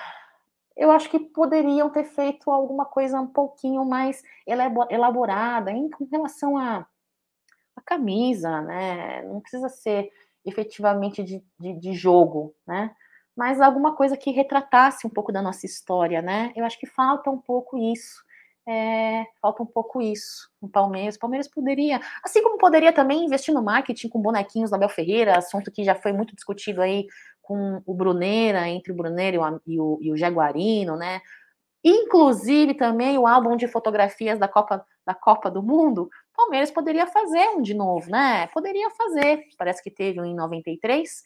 [0.76, 6.86] eu acho que poderiam ter feito alguma coisa um pouquinho mais elaborada em relação à,
[7.76, 9.22] à camisa, né?
[9.24, 10.12] Não precisa ser
[10.46, 12.94] efetivamente de, de, de, jogo, né?
[13.36, 16.52] Mas alguma coisa que retratasse um pouco da nossa história, né?
[16.56, 18.24] Eu acho que falta um pouco isso.
[18.66, 21.16] É, falta um pouco isso no Palmeiras.
[21.16, 25.38] O Palmeiras poderia, assim como poderia também investir no marketing com bonequinhos da Abel Ferreira,
[25.38, 27.05] assunto que já foi muito discutido aí
[27.41, 29.38] com o Bruneira, entre o Bruneira
[29.68, 31.22] e o, e o Jaguarino, né?
[31.84, 37.49] Inclusive também o álbum de fotografias da Copa, da Copa do Mundo, Palmeiras poderia fazer
[37.49, 38.47] um de novo, né?
[38.47, 39.43] Poderia fazer.
[39.57, 41.22] Parece que teve um em 93.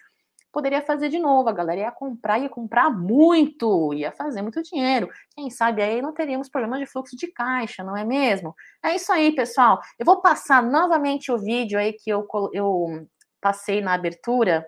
[0.52, 1.50] Poderia fazer de novo.
[1.50, 5.10] A galera ia comprar, ia comprar muito, ia fazer muito dinheiro.
[5.36, 8.56] Quem sabe aí não teríamos problema de fluxo de caixa, não é mesmo?
[8.84, 9.80] É isso aí, pessoal.
[10.00, 13.08] Eu vou passar novamente o vídeo aí que eu, eu
[13.42, 14.66] passei na abertura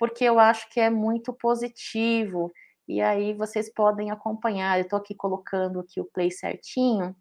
[0.00, 2.50] porque eu acho que é muito positivo.
[2.88, 4.78] E aí vocês podem acompanhar.
[4.78, 7.14] Eu estou aqui colocando aqui o play certinho.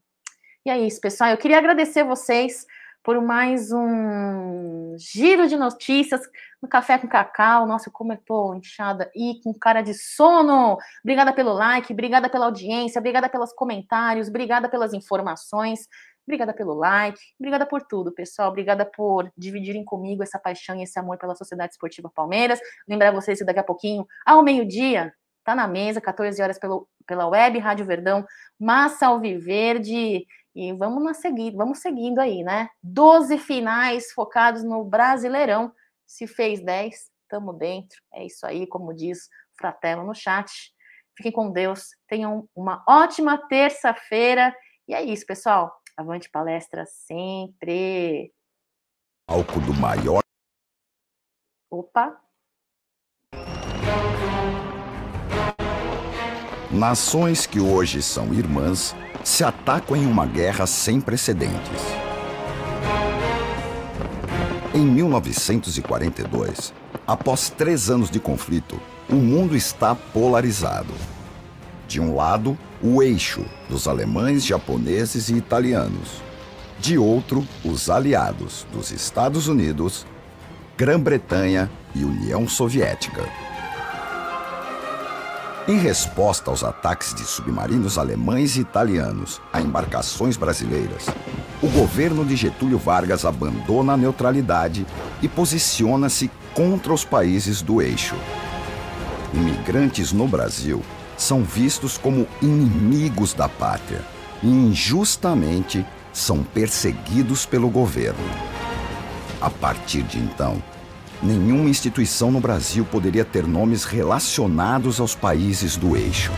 [0.66, 1.30] E é isso, pessoal.
[1.30, 2.66] Eu queria agradecer vocês
[3.04, 6.22] por mais um giro de notícias
[6.62, 7.66] no Café com Cacau.
[7.66, 10.78] Nossa, como eu tô inchada e com cara de sono.
[11.04, 15.88] Obrigada pelo like, obrigada pela audiência, obrigada pelos comentários, obrigada pelas informações.
[16.28, 18.50] Obrigada pelo like, obrigada por tudo, pessoal.
[18.50, 22.60] Obrigada por dividirem comigo essa paixão e esse amor pela Sociedade Esportiva Palmeiras.
[22.88, 25.12] Lembrar vocês que daqui a pouquinho, ao meio-dia,
[25.44, 28.24] tá na mesa, 14 horas pelo, pela web Rádio Verdão,
[28.60, 30.24] Massa Alviverde.
[30.60, 32.68] E vamos na seguir, vamos seguindo aí, né?
[32.84, 35.74] 12 finais focados no Brasileirão.
[36.06, 37.98] Se fez 10, tamo dentro.
[38.14, 40.52] É isso aí, como diz Fratelo no chat.
[41.16, 44.54] Fiquem com Deus, tenham uma ótima terça-feira.
[44.86, 45.74] E é isso, pessoal.
[45.96, 48.30] Avante palestra sempre.
[49.30, 50.20] Álcool do maior.
[51.72, 52.20] Opa.
[56.70, 58.94] Nações que hoje são irmãs
[59.24, 61.82] se atacam em uma guerra sem precedentes.
[64.74, 66.74] Em 1942,
[67.06, 70.94] após três anos de conflito, o mundo está polarizado.
[71.88, 76.22] De um lado, o eixo dos alemães, japoneses e italianos.
[76.80, 80.06] De outro, os aliados dos Estados Unidos,
[80.78, 83.28] Grã-Bretanha e União Soviética.
[85.70, 91.06] Em resposta aos ataques de submarinos alemães e italianos a embarcações brasileiras,
[91.62, 94.84] o governo de Getúlio Vargas abandona a neutralidade
[95.22, 98.16] e posiciona-se contra os países do eixo.
[99.32, 100.82] Imigrantes no Brasil
[101.16, 104.02] são vistos como inimigos da pátria
[104.42, 108.26] e injustamente são perseguidos pelo governo.
[109.40, 110.64] A partir de então,
[111.22, 116.32] nenhuma instituição no Brasil poderia ter nomes relacionados aos países do eixo.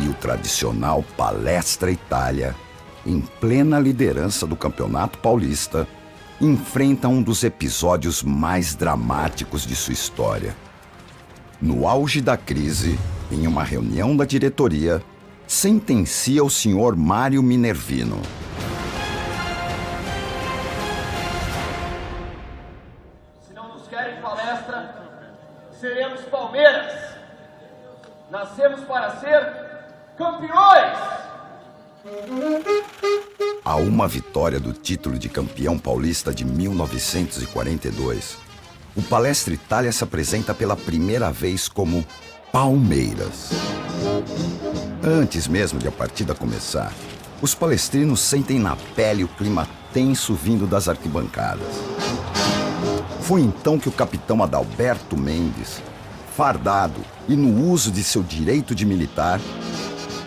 [0.00, 2.54] E o tradicional Palestra Itália,
[3.06, 5.86] em plena liderança do Campeonato Paulista,
[6.40, 10.56] enfrenta um dos episódios mais dramáticos de sua história.
[11.60, 12.98] No auge da crise,
[13.30, 15.02] em uma reunião da diretoria,
[15.46, 18.20] sentencia o senhor Mário Minervino.
[23.84, 24.94] Nos querem palestra,
[25.78, 26.90] seremos Palmeiras.
[28.30, 29.44] Nascemos para ser
[30.16, 30.98] campeões.
[33.62, 38.38] A uma vitória do título de campeão paulista de 1942,
[38.96, 42.06] o Palestra Itália se apresenta pela primeira vez como
[42.50, 43.50] Palmeiras.
[45.02, 46.90] Antes mesmo de a partida começar,
[47.42, 52.33] os palestrinos sentem na pele o clima tenso vindo das arquibancadas.
[53.24, 55.82] Foi então que o capitão Adalberto Mendes,
[56.36, 59.40] fardado e no uso de seu direito de militar,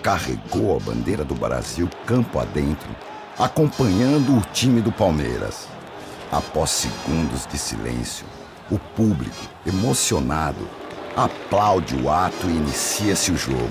[0.02, 2.90] carregou a bandeira do Brasil campo adentro,
[3.38, 5.68] acompanhando o time do Palmeiras.
[6.32, 8.26] Após segundos de silêncio,
[8.72, 10.68] o público, emocionado,
[11.16, 13.70] aplaude o ato e inicia-se o jogo.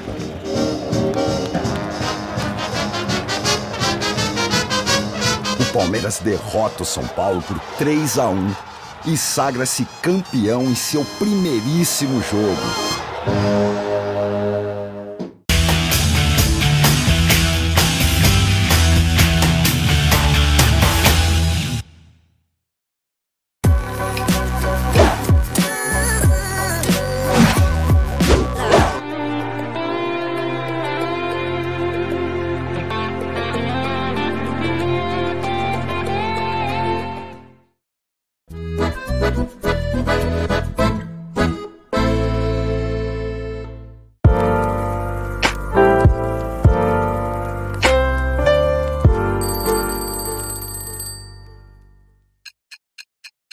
[5.59, 8.76] O Palmeiras derrota o São Paulo por 3 a 1
[9.07, 13.86] e sagra-se campeão em seu primeiríssimo jogo.